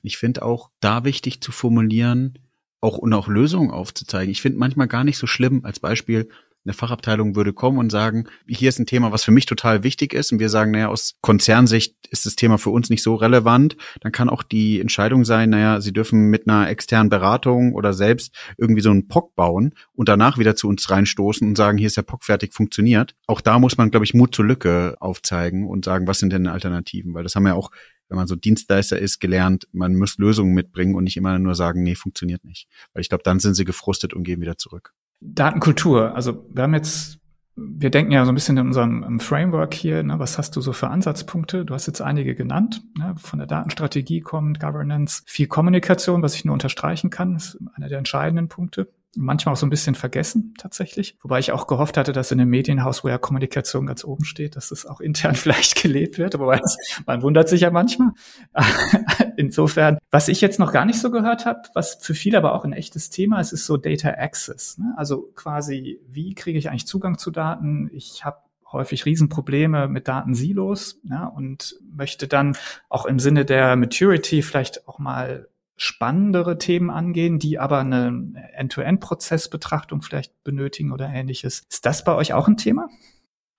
Ich 0.03 0.17
finde 0.17 0.43
auch 0.43 0.71
da 0.81 1.05
wichtig 1.05 1.41
zu 1.41 1.53
formulieren, 1.53 2.39
auch 2.81 2.99
und 2.99 3.13
auch 3.13 3.29
Lösungen 3.29 3.71
aufzuzeigen. 3.71 4.31
Ich 4.31 4.43
finde 4.43 4.59
manchmal 4.59 4.89
gar 4.89 5.05
nicht 5.05 5.19
so 5.19 5.27
schlimm. 5.27 5.65
Als 5.65 5.81
Beispiel, 5.81 6.29
eine 6.67 6.75
Fachabteilung 6.75 7.37
würde 7.37 7.53
kommen 7.53 7.79
und 7.79 7.91
sagen, 7.91 8.27
hier 8.47 8.69
ist 8.69 8.79
ein 8.79 8.87
Thema, 8.87 9.13
was 9.13 9.25
für 9.25 9.31
mich 9.31 9.47
total 9.47 9.85
wichtig 9.85 10.13
ist. 10.13 10.33
Und 10.33 10.41
wir 10.41 10.49
sagen, 10.49 10.73
naja, 10.73 10.89
aus 10.89 11.17
Konzernsicht 11.21 11.95
ist 12.11 12.27
das 12.27 12.35
Thema 12.37 12.59
für 12.59 12.71
uns 12.71 12.91
nicht 12.91 13.03
so 13.03 13.15
relevant. 13.15 13.77
Dann 14.01 14.13
kann 14.13 14.29
auch 14.29 14.43
die 14.43 14.81
Entscheidung 14.81 15.25
sein, 15.25 15.51
naja, 15.51 15.81
Sie 15.81 15.93
dürfen 15.93 16.29
mit 16.29 16.49
einer 16.49 16.69
externen 16.69 17.09
Beratung 17.09 17.73
oder 17.73 17.93
selbst 17.93 18.35
irgendwie 18.59 18.83
so 18.83 18.91
einen 18.91 19.09
POC 19.09 19.35
bauen 19.37 19.75
und 19.93 20.09
danach 20.09 20.39
wieder 20.39 20.57
zu 20.57 20.69
uns 20.69 20.91
reinstoßen 20.91 21.47
und 21.47 21.57
sagen, 21.57 21.79
hier 21.79 21.87
ist 21.87 21.97
der 21.97 22.03
POC 22.03 22.25
fertig, 22.25 22.53
funktioniert. 22.53 23.15
Auch 23.27 23.41
da 23.41 23.59
muss 23.59 23.79
man, 23.79 23.91
glaube 23.91 24.05
ich, 24.05 24.15
Mut 24.15 24.35
zur 24.35 24.45
Lücke 24.45 24.97
aufzeigen 24.99 25.69
und 25.69 25.85
sagen, 25.85 26.07
was 26.07 26.19
sind 26.19 26.33
denn 26.33 26.49
Alternativen? 26.49 27.15
Weil 27.15 27.23
das 27.23 27.37
haben 27.37 27.47
ja 27.47 27.55
auch 27.55 27.71
wenn 28.09 28.17
man 28.17 28.27
so 28.27 28.37
Dienstleister 28.37 28.99
ist, 28.99 29.21
gelernt, 29.21 29.67
man 29.73 29.95
muss 29.97 30.19
Lösungen 30.19 30.55
mitbringen 30.55 30.95
und 30.95 31.05
nicht 31.05 31.17
immer 31.17 31.39
nur 31.39 31.55
sagen, 31.55 31.83
nee, 31.83 31.95
funktioniert 31.95 32.45
nicht. 32.45 32.69
Weil 32.93 33.03
ich 33.03 33.09
glaube, 33.09 33.25
dann 33.25 33.41
sind 33.41 33.55
sie 33.55 33.65
gefrustet 33.65 34.15
und 34.15 34.25
gehen 34.25 34.41
wieder 34.41 34.59
zurück. 34.59 34.93
Datenkultur. 35.21 36.15
Also 36.15 36.47
wir 36.53 36.63
haben 36.63 36.75
jetzt, 36.75 37.19
wir 37.57 37.91
denken 37.91 38.13
ja 38.13 38.25
so 38.25 38.33
ein 38.33 38.35
bisschen 38.35 38.57
in 38.59 38.67
unserem 38.67 39.19
Framework 39.21 39.75
hier, 39.75 40.03
ne, 40.03 40.19
was 40.19 40.39
hast 40.39 40.55
du 40.57 40.61
so 40.61 40.73
für 40.73 40.89
Ansatzpunkte? 40.89 41.65
Du 41.65 41.75
hast 41.75 41.87
jetzt 41.87 42.01
einige 42.01 42.35
genannt, 42.35 42.83
ne, 42.99 43.15
von 43.17 43.39
der 43.39 43.49
Datenstrategie 43.49 44.21
kommt, 44.21 44.61
Governance, 44.61 45.23
viel 45.27 45.47
Kommunikation, 45.47 46.23
was 46.23 46.35
ich 46.35 46.45
nur 46.45 46.53
unterstreichen 46.53 47.11
kann, 47.11 47.37
ist 47.37 47.59
einer 47.75 47.89
der 47.89 47.99
entscheidenden 47.99 48.49
Punkte 48.49 48.89
manchmal 49.17 49.55
auch 49.55 49.59
so 49.59 49.67
ein 49.67 49.71
bisschen 49.71 49.95
vergessen 49.95 50.55
tatsächlich. 50.59 51.17
Wobei 51.23 51.39
ich 51.39 51.53
auch 51.53 51.67
gehofft 51.67 51.97
hatte, 51.97 52.13
dass 52.13 52.31
in 52.31 52.41
einem 52.41 52.51
Medienhaus, 52.51 53.05
wo 53.05 53.09
ja 53.09 53.19
Kommunikation 53.19 53.87
ganz 53.87 54.05
oben 54.05 54.25
steht, 54.25 54.57
dass 54.57 54.69
das 54.69 54.87
auch 54.87 55.01
intern 55.01 55.35
vielleicht 55.37 55.81
gelebt 55.81 56.19
wird. 56.19 56.35
Aber 56.35 56.61
man 57.07 57.23
wundert 57.23 57.49
sich 57.49 57.63
ja 57.63 57.71
manchmal. 57.71 58.13
Insofern, 59.37 59.99
was 60.11 60.29
ich 60.29 60.41
jetzt 60.41 60.59
noch 60.59 60.73
gar 60.73 60.85
nicht 60.85 61.01
so 61.01 61.11
gehört 61.11 61.47
habe, 61.47 61.61
was 61.75 61.97
für 62.01 62.15
viele 62.15 62.39
aber 62.39 62.55
auch 62.55 62.65
ein 62.65 62.73
echtes 62.73 63.11
Thema 63.11 63.41
ist, 63.41 63.53
ist 63.53 63.67
so 63.67 63.77
Data 63.77 64.11
Access. 64.11 64.79
Ne? 64.79 64.95
Also 64.97 65.31
quasi, 65.35 66.01
wie 66.09 66.35
kriege 66.35 66.59
ich 66.59 66.71
eigentlich 66.71 66.87
Zugang 66.87 67.19
zu 67.19 67.31
Daten? 67.31 67.91
Ich 67.93 68.25
habe 68.25 68.39
häufig 68.73 69.07
Riesenprobleme 69.07 69.89
mit 69.89 70.09
Datensilos 70.09 71.01
ja, 71.05 71.27
und 71.27 71.77
möchte 71.93 72.29
dann 72.29 72.57
auch 72.89 73.07
im 73.07 73.19
Sinne 73.19 73.45
der 73.45 73.77
Maturity 73.77 74.43
vielleicht 74.43 74.89
auch 74.89 74.99
mal 74.99 75.49
spannendere 75.77 76.59
Themen 76.59 76.91
angehen, 76.91 77.39
die 77.39 77.59
aber 77.59 77.81
eine 77.81 78.33
End-to-End-Prozessbetrachtung 78.55 80.03
vielleicht 80.03 80.43
benötigen 80.43 80.93
oder 80.93 81.09
ähnliches. 81.09 81.65
Ist 81.71 81.85
das 81.85 82.05
bei 82.05 82.15
euch 82.15 82.33
auch 82.33 82.49
ein 82.49 82.57
Thema? 82.57 82.89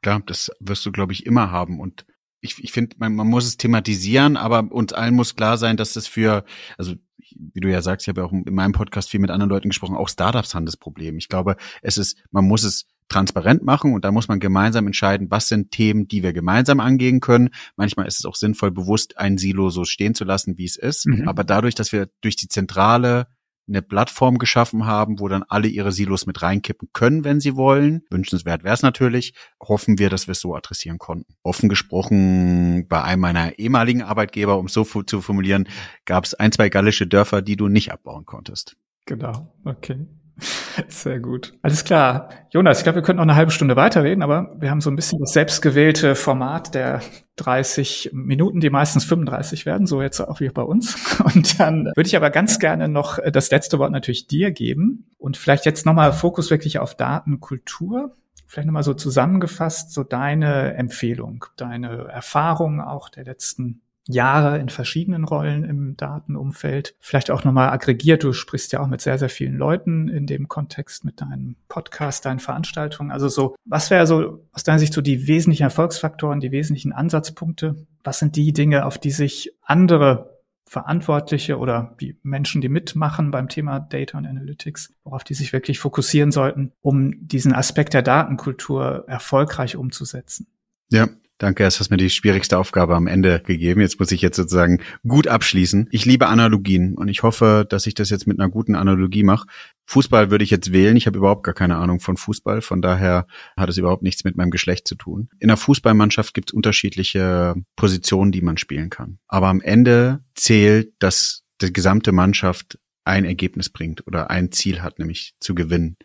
Klar, 0.02 0.22
das 0.26 0.52
wirst 0.60 0.86
du, 0.86 0.92
glaube 0.92 1.14
ich, 1.14 1.26
immer 1.26 1.52
haben. 1.52 1.80
Und 1.80 2.06
ich, 2.42 2.64
ich 2.64 2.72
finde, 2.72 2.96
man, 3.00 3.16
man 3.16 3.28
muss 3.28 3.46
es 3.46 3.58
thematisieren, 3.58 4.38
aber 4.38 4.72
uns 4.72 4.94
allen 4.94 5.16
muss 5.16 5.36
klar 5.36 5.58
sein, 5.58 5.78
dass 5.78 5.94
das 5.94 6.08
für, 6.08 6.44
also 6.78 6.96
wie 7.30 7.60
du 7.60 7.70
ja 7.70 7.82
sagst, 7.82 8.06
ich 8.06 8.10
habe 8.10 8.22
ja 8.22 8.28
auch 8.28 8.32
in 8.32 8.54
meinem 8.54 8.72
Podcast 8.72 9.10
viel 9.10 9.20
mit 9.20 9.30
anderen 9.30 9.50
Leuten 9.50 9.70
gesprochen, 9.70 9.96
auch 9.96 10.10
Startups 10.10 10.56
haben 10.56 10.66
das 10.66 10.78
Problem. 10.78 11.18
Ich 11.18 11.30
glaube, 11.30 11.56
es 11.82 11.98
ist, 11.98 12.18
man 12.32 12.46
muss 12.46 12.64
es 12.64 12.88
transparent 13.10 13.64
machen 13.64 13.94
und 13.94 14.06
da 14.06 14.12
muss 14.12 14.28
man 14.28 14.40
gemeinsam 14.40 14.88
entscheiden, 14.88 15.32
was 15.32 15.48
sind 15.48 15.72
Themen, 15.72 16.08
die 16.08 16.24
wir 16.24 16.34
gemeinsam 16.34 16.80
angehen 16.80 17.20
können. 17.20 17.50
Manchmal 17.76 18.08
ist 18.08 18.20
es 18.20 18.26
auch 18.26 18.36
sinnvoll, 18.36 18.72
bewusst 18.72 19.18
ein 19.18 19.38
Silo 19.38 19.70
so 19.70 19.86
stehen 19.86 20.16
zu 20.16 20.24
lassen, 20.24 20.58
wie 20.58 20.66
es 20.66 20.76
ist. 20.76 21.08
Mhm. 21.08 21.28
Aber 21.28 21.44
dadurch, 21.44 21.76
dass 21.76 21.92
wir 21.92 22.10
durch 22.22 22.36
die 22.36 22.48
Zentrale 22.48 23.28
eine 23.68 23.82
Plattform 23.82 24.38
geschaffen 24.38 24.86
haben, 24.86 25.20
wo 25.20 25.28
dann 25.28 25.44
alle 25.44 25.68
ihre 25.68 25.92
Silos 25.92 26.26
mit 26.26 26.42
reinkippen 26.42 26.90
können, 26.94 27.24
wenn 27.24 27.40
sie 27.40 27.56
wollen. 27.56 28.04
Wünschenswert 28.10 28.64
wäre 28.64 28.74
es 28.74 28.82
natürlich. 28.82 29.34
Hoffen 29.62 30.00
wir, 30.00 30.10
dass 30.10 30.28
wir 30.28 30.34
es 30.34 30.40
so 30.40 30.56
adressieren 30.56 30.98
konnten. 30.98 31.36
Offen 31.44 31.68
gesprochen, 31.68 32.88
bei 32.88 33.04
einem 33.04 33.22
meiner 33.22 33.60
ehemaligen 33.60 34.04
Arbeitgeber, 34.04 34.58
um 34.58 34.68
es 34.68 34.74
so 34.74 34.86
zu 34.86 35.22
formulieren, 35.22 35.68
gab 36.06 36.24
es 36.24 36.34
ein, 36.34 36.52
zwei 36.52 36.70
gallische 36.70 37.08
Dörfer, 37.08 37.42
die 37.42 37.58
du 37.58 37.68
nicht 37.68 37.92
abbauen 37.92 38.26
konntest. 38.26 38.78
Genau, 39.06 39.54
okay. 39.64 40.06
Sehr 40.88 41.20
gut. 41.20 41.54
Alles 41.62 41.84
klar. 41.84 42.30
Jonas, 42.52 42.80
ich 42.80 42.84
glaube, 42.84 42.98
wir 42.98 43.04
könnten 43.04 43.18
noch 43.18 43.24
eine 43.24 43.36
halbe 43.36 43.52
Stunde 43.52 43.76
weiterreden, 43.76 44.22
aber 44.22 44.56
wir 44.60 44.70
haben 44.70 44.82
so 44.82 44.90
ein 44.90 44.96
bisschen 44.96 45.20
das 45.20 45.34
selbstgewählte 45.34 46.16
Format 46.16 46.76
der 46.76 47.02
30 47.38 48.12
Minuten, 48.14 48.60
die 48.60 48.70
meistens 48.70 49.04
35 49.06 49.66
werden, 49.66 49.88
so 49.88 50.02
jetzt 50.02 50.20
auch 50.20 50.40
wie 50.40 50.50
bei 50.50 50.62
uns. 50.62 50.96
Und 51.36 51.60
dann 51.60 51.92
würde 51.96 52.08
ich 52.08 52.16
aber 52.16 52.30
ganz 52.30 52.60
gerne 52.60 52.88
noch 52.88 53.20
das 53.32 53.52
letzte 53.52 53.80
Wort 53.80 53.92
natürlich 53.92 54.28
dir 54.28 54.52
geben 54.52 55.10
und 55.18 55.38
vielleicht 55.38 55.66
jetzt 55.66 55.86
nochmal 55.86 56.14
Fokus 56.14 56.52
wirklich 56.52 56.80
auf 56.80 56.96
Datenkultur 56.96 58.16
Vielleicht 58.50 58.68
nochmal 58.68 58.84
so 58.84 58.94
zusammengefasst, 58.94 59.92
so 59.92 60.06
deine 60.06 60.74
Empfehlung, 60.76 61.46
deine 61.58 62.08
Erfahrung 62.08 62.80
auch 62.80 63.10
der 63.10 63.26
letzten 63.26 63.82
Jahre 64.08 64.58
in 64.60 64.70
verschiedenen 64.70 65.24
Rollen 65.24 65.64
im 65.64 65.98
Datenumfeld. 65.98 66.96
Vielleicht 67.00 67.32
auch 67.32 67.44
nochmal 67.44 67.70
aggregiert. 67.70 68.24
Du 68.24 68.34
sprichst 68.34 68.72
ja 68.72 68.80
auch 68.80 68.88
mit 68.88 69.02
sehr, 69.02 69.18
sehr 69.18 69.30
vielen 69.30 69.58
Leuten 69.58 70.10
in 70.10 70.28
dem 70.28 70.48
Kontext 70.48 71.06
mit 71.06 71.22
deinem 71.22 71.56
Podcast, 71.68 72.26
deinen 72.26 72.40
Veranstaltungen. 72.40 73.12
Also 73.12 73.28
so, 73.28 73.56
was 73.66 73.90
wäre 73.90 74.08
so 74.08 74.46
aus 74.52 74.64
deiner 74.64 74.80
Sicht 74.80 74.94
so 74.94 75.02
die 75.02 75.28
wesentlichen 75.28 75.64
Erfolgsfaktoren, 75.64 76.40
die 76.40 76.52
wesentlichen 76.52 76.94
Ansatzpunkte? 76.94 77.76
Was 78.04 78.20
sind 78.20 78.36
die 78.36 78.54
Dinge, 78.54 78.86
auf 78.86 78.98
die 78.98 79.12
sich 79.12 79.54
andere 79.62 80.38
Verantwortliche 80.68 81.58
oder 81.58 81.96
die 82.02 82.18
Menschen, 82.24 82.60
die 82.60 82.68
mitmachen 82.68 83.32
beim 83.32 83.48
Thema 83.48 83.80
Data 83.80 84.18
und 84.18 84.26
Analytics, 84.26 84.94
worauf 85.06 85.24
die 85.24 85.34
sich 85.34 85.54
wirklich 85.54 85.80
fokussieren 85.80 86.32
sollten, 86.32 86.74
um 86.82 87.26
diesen 87.26 87.54
Aspekt 87.54 87.94
der 87.94 88.02
Datenkultur 88.02 89.06
erfolgreich 89.08 89.78
umzusetzen. 89.78 90.48
Ja, 90.90 91.08
Danke, 91.40 91.66
es 91.66 91.80
hast 91.80 91.92
mir 91.92 91.98
die 91.98 92.10
schwierigste 92.10 92.58
Aufgabe 92.58 92.96
am 92.96 93.06
Ende 93.06 93.42
gegeben. 93.46 93.82
Jetzt 93.82 94.00
muss 94.00 94.12
ich 94.12 94.22
jetzt 94.22 94.38
sozusagen 94.38 94.82
gut 95.08 95.28
abschließen. 95.28 95.88
Ich 95.92 96.04
liebe 96.04 96.28
Analogien 96.28 96.96
und 96.96 97.10
ich 97.10 97.22
hoffe, 97.22 97.66
dass 97.70 97.86
ich 97.86 97.94
das 97.94 98.10
jetzt 98.10 98.26
mit 98.26 98.40
einer 98.40 98.50
guten 98.50 98.74
Analogie 98.74 99.22
mache. 99.22 99.48
Fußball 99.86 100.32
würde 100.32 100.44
ich 100.44 100.50
jetzt 100.50 100.74
wählen. 100.74 100.98
Ich 100.98 101.06
habe 101.06 101.20
überhaupt 101.20 101.44
gar 101.44 101.54
keine 101.54 101.76
Ahnung 101.78 102.00
von 102.00 102.18
Fußball. 102.18 102.62
Von 102.62 102.82
daher 102.82 103.28
hat 103.56 103.70
es 103.70 103.78
überhaupt 103.78 104.02
nichts 104.02 104.24
mit 104.24 104.36
meinem 104.36 104.50
Geschlecht 104.50 104.88
zu 104.88 104.96
tun. 104.96 105.30
In 105.40 105.50
einer 105.50 105.58
Fußballmannschaft 105.58 106.34
gibt 106.34 106.50
es 106.50 106.54
unterschiedliche 106.54 107.56
Positionen, 107.76 108.32
die 108.32 108.42
man 108.42 108.58
spielen 108.58 108.90
kann. 108.90 109.20
Aber 109.28 109.48
am 109.48 109.62
Ende 109.62 110.24
zählt, 110.34 110.94
dass 110.98 111.44
die 111.62 111.72
gesamte 111.72 112.12
Mannschaft 112.12 112.80
ein 113.04 113.26
Ergebnis 113.26 113.70
bringt 113.70 114.06
oder 114.08 114.32
ein 114.32 114.52
Ziel 114.52 114.82
hat, 114.82 115.00
nämlich 115.00 115.36
zu 115.40 115.56
gewinnen. 115.56 115.98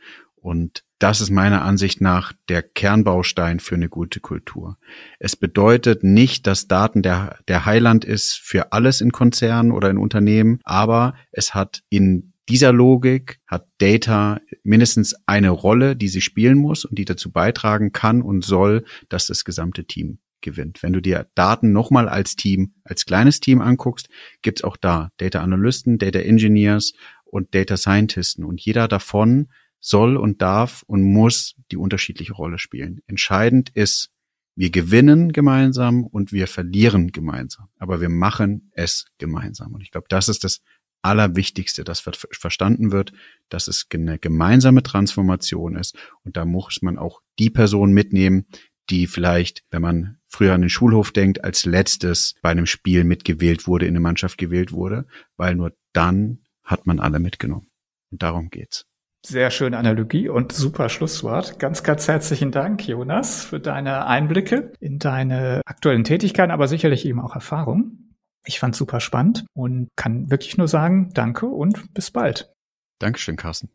Und 0.42 0.82
das 0.98 1.20
ist 1.20 1.30
meiner 1.30 1.62
Ansicht 1.62 2.00
nach 2.00 2.32
der 2.48 2.62
Kernbaustein 2.62 3.60
für 3.60 3.76
eine 3.76 3.88
gute 3.88 4.18
Kultur. 4.18 4.76
Es 5.20 5.36
bedeutet 5.36 6.02
nicht, 6.02 6.48
dass 6.48 6.66
Daten 6.66 7.02
der, 7.02 7.38
der 7.46 7.64
Heiland 7.64 8.04
ist 8.04 8.34
für 8.34 8.72
alles 8.72 9.00
in 9.00 9.12
Konzernen 9.12 9.70
oder 9.70 9.88
in 9.88 9.98
Unternehmen, 9.98 10.58
aber 10.64 11.14
es 11.30 11.54
hat 11.54 11.82
in 11.90 12.32
dieser 12.48 12.72
Logik 12.72 13.38
hat 13.46 13.68
Data 13.78 14.40
mindestens 14.64 15.14
eine 15.26 15.50
Rolle, 15.50 15.94
die 15.94 16.08
sie 16.08 16.20
spielen 16.20 16.58
muss 16.58 16.84
und 16.84 16.98
die 16.98 17.04
dazu 17.04 17.30
beitragen 17.30 17.92
kann 17.92 18.20
und 18.20 18.44
soll, 18.44 18.84
dass 19.08 19.28
das 19.28 19.44
gesamte 19.44 19.84
Team 19.84 20.18
gewinnt. 20.40 20.82
Wenn 20.82 20.92
du 20.92 21.00
dir 21.00 21.28
Daten 21.36 21.72
nochmal 21.72 22.08
als 22.08 22.34
Team, 22.34 22.74
als 22.82 23.06
kleines 23.06 23.38
Team 23.38 23.60
anguckst, 23.60 24.08
gibt's 24.42 24.64
auch 24.64 24.76
da 24.76 25.10
Data 25.18 25.40
Analysten, 25.40 25.98
Data 25.98 26.18
Engineers 26.18 26.94
und 27.24 27.54
Data 27.54 27.76
Scientisten 27.76 28.44
und 28.44 28.60
jeder 28.60 28.88
davon 28.88 29.48
soll 29.82 30.16
und 30.16 30.40
darf 30.40 30.82
und 30.86 31.02
muss 31.02 31.56
die 31.70 31.76
unterschiedliche 31.76 32.32
Rolle 32.32 32.58
spielen. 32.58 33.00
Entscheidend 33.06 33.70
ist, 33.74 34.10
wir 34.54 34.70
gewinnen 34.70 35.32
gemeinsam 35.32 36.04
und 36.04 36.32
wir 36.32 36.46
verlieren 36.46 37.10
gemeinsam. 37.10 37.68
Aber 37.78 38.00
wir 38.00 38.08
machen 38.08 38.70
es 38.72 39.06
gemeinsam. 39.18 39.74
Und 39.74 39.82
ich 39.82 39.90
glaube, 39.90 40.06
das 40.08 40.28
ist 40.28 40.44
das 40.44 40.60
Allerwichtigste, 41.02 41.82
das 41.82 42.00
verstanden 42.00 42.92
wird, 42.92 43.12
dass 43.48 43.66
es 43.66 43.86
eine 43.92 44.20
gemeinsame 44.20 44.84
Transformation 44.84 45.74
ist. 45.74 45.96
Und 46.22 46.36
da 46.36 46.44
muss 46.44 46.80
man 46.80 46.96
auch 46.96 47.22
die 47.40 47.50
Person 47.50 47.92
mitnehmen, 47.92 48.46
die 48.88 49.08
vielleicht, 49.08 49.64
wenn 49.70 49.82
man 49.82 50.18
früher 50.28 50.54
an 50.54 50.60
den 50.60 50.70
Schulhof 50.70 51.10
denkt, 51.10 51.42
als 51.42 51.64
letztes 51.64 52.34
bei 52.40 52.50
einem 52.50 52.66
Spiel 52.66 53.02
mitgewählt 53.02 53.66
wurde, 53.66 53.86
in 53.86 53.92
eine 53.92 54.00
Mannschaft 54.00 54.38
gewählt 54.38 54.70
wurde, 54.70 55.06
weil 55.36 55.56
nur 55.56 55.76
dann 55.92 56.44
hat 56.62 56.86
man 56.86 57.00
alle 57.00 57.18
mitgenommen. 57.18 57.68
Und 58.12 58.22
darum 58.22 58.50
geht's. 58.50 58.86
Sehr 59.24 59.52
schöne 59.52 59.78
Analogie 59.78 60.28
und 60.28 60.50
super 60.50 60.88
Schlusswort. 60.88 61.60
Ganz, 61.60 61.84
ganz 61.84 62.08
herzlichen 62.08 62.50
Dank, 62.50 62.86
Jonas, 62.88 63.44
für 63.44 63.60
deine 63.60 64.06
Einblicke 64.06 64.72
in 64.80 64.98
deine 64.98 65.60
aktuellen 65.64 66.02
Tätigkeiten, 66.02 66.50
aber 66.50 66.66
sicherlich 66.66 67.06
eben 67.06 67.20
auch 67.20 67.36
Erfahrung. 67.36 68.14
Ich 68.44 68.58
fand 68.58 68.74
super 68.74 68.98
spannend 68.98 69.46
und 69.54 69.88
kann 69.94 70.28
wirklich 70.30 70.58
nur 70.58 70.66
sagen, 70.66 71.10
danke 71.14 71.46
und 71.46 71.94
bis 71.94 72.10
bald. 72.10 72.52
Dankeschön, 72.98 73.36
Carsten. 73.36 73.70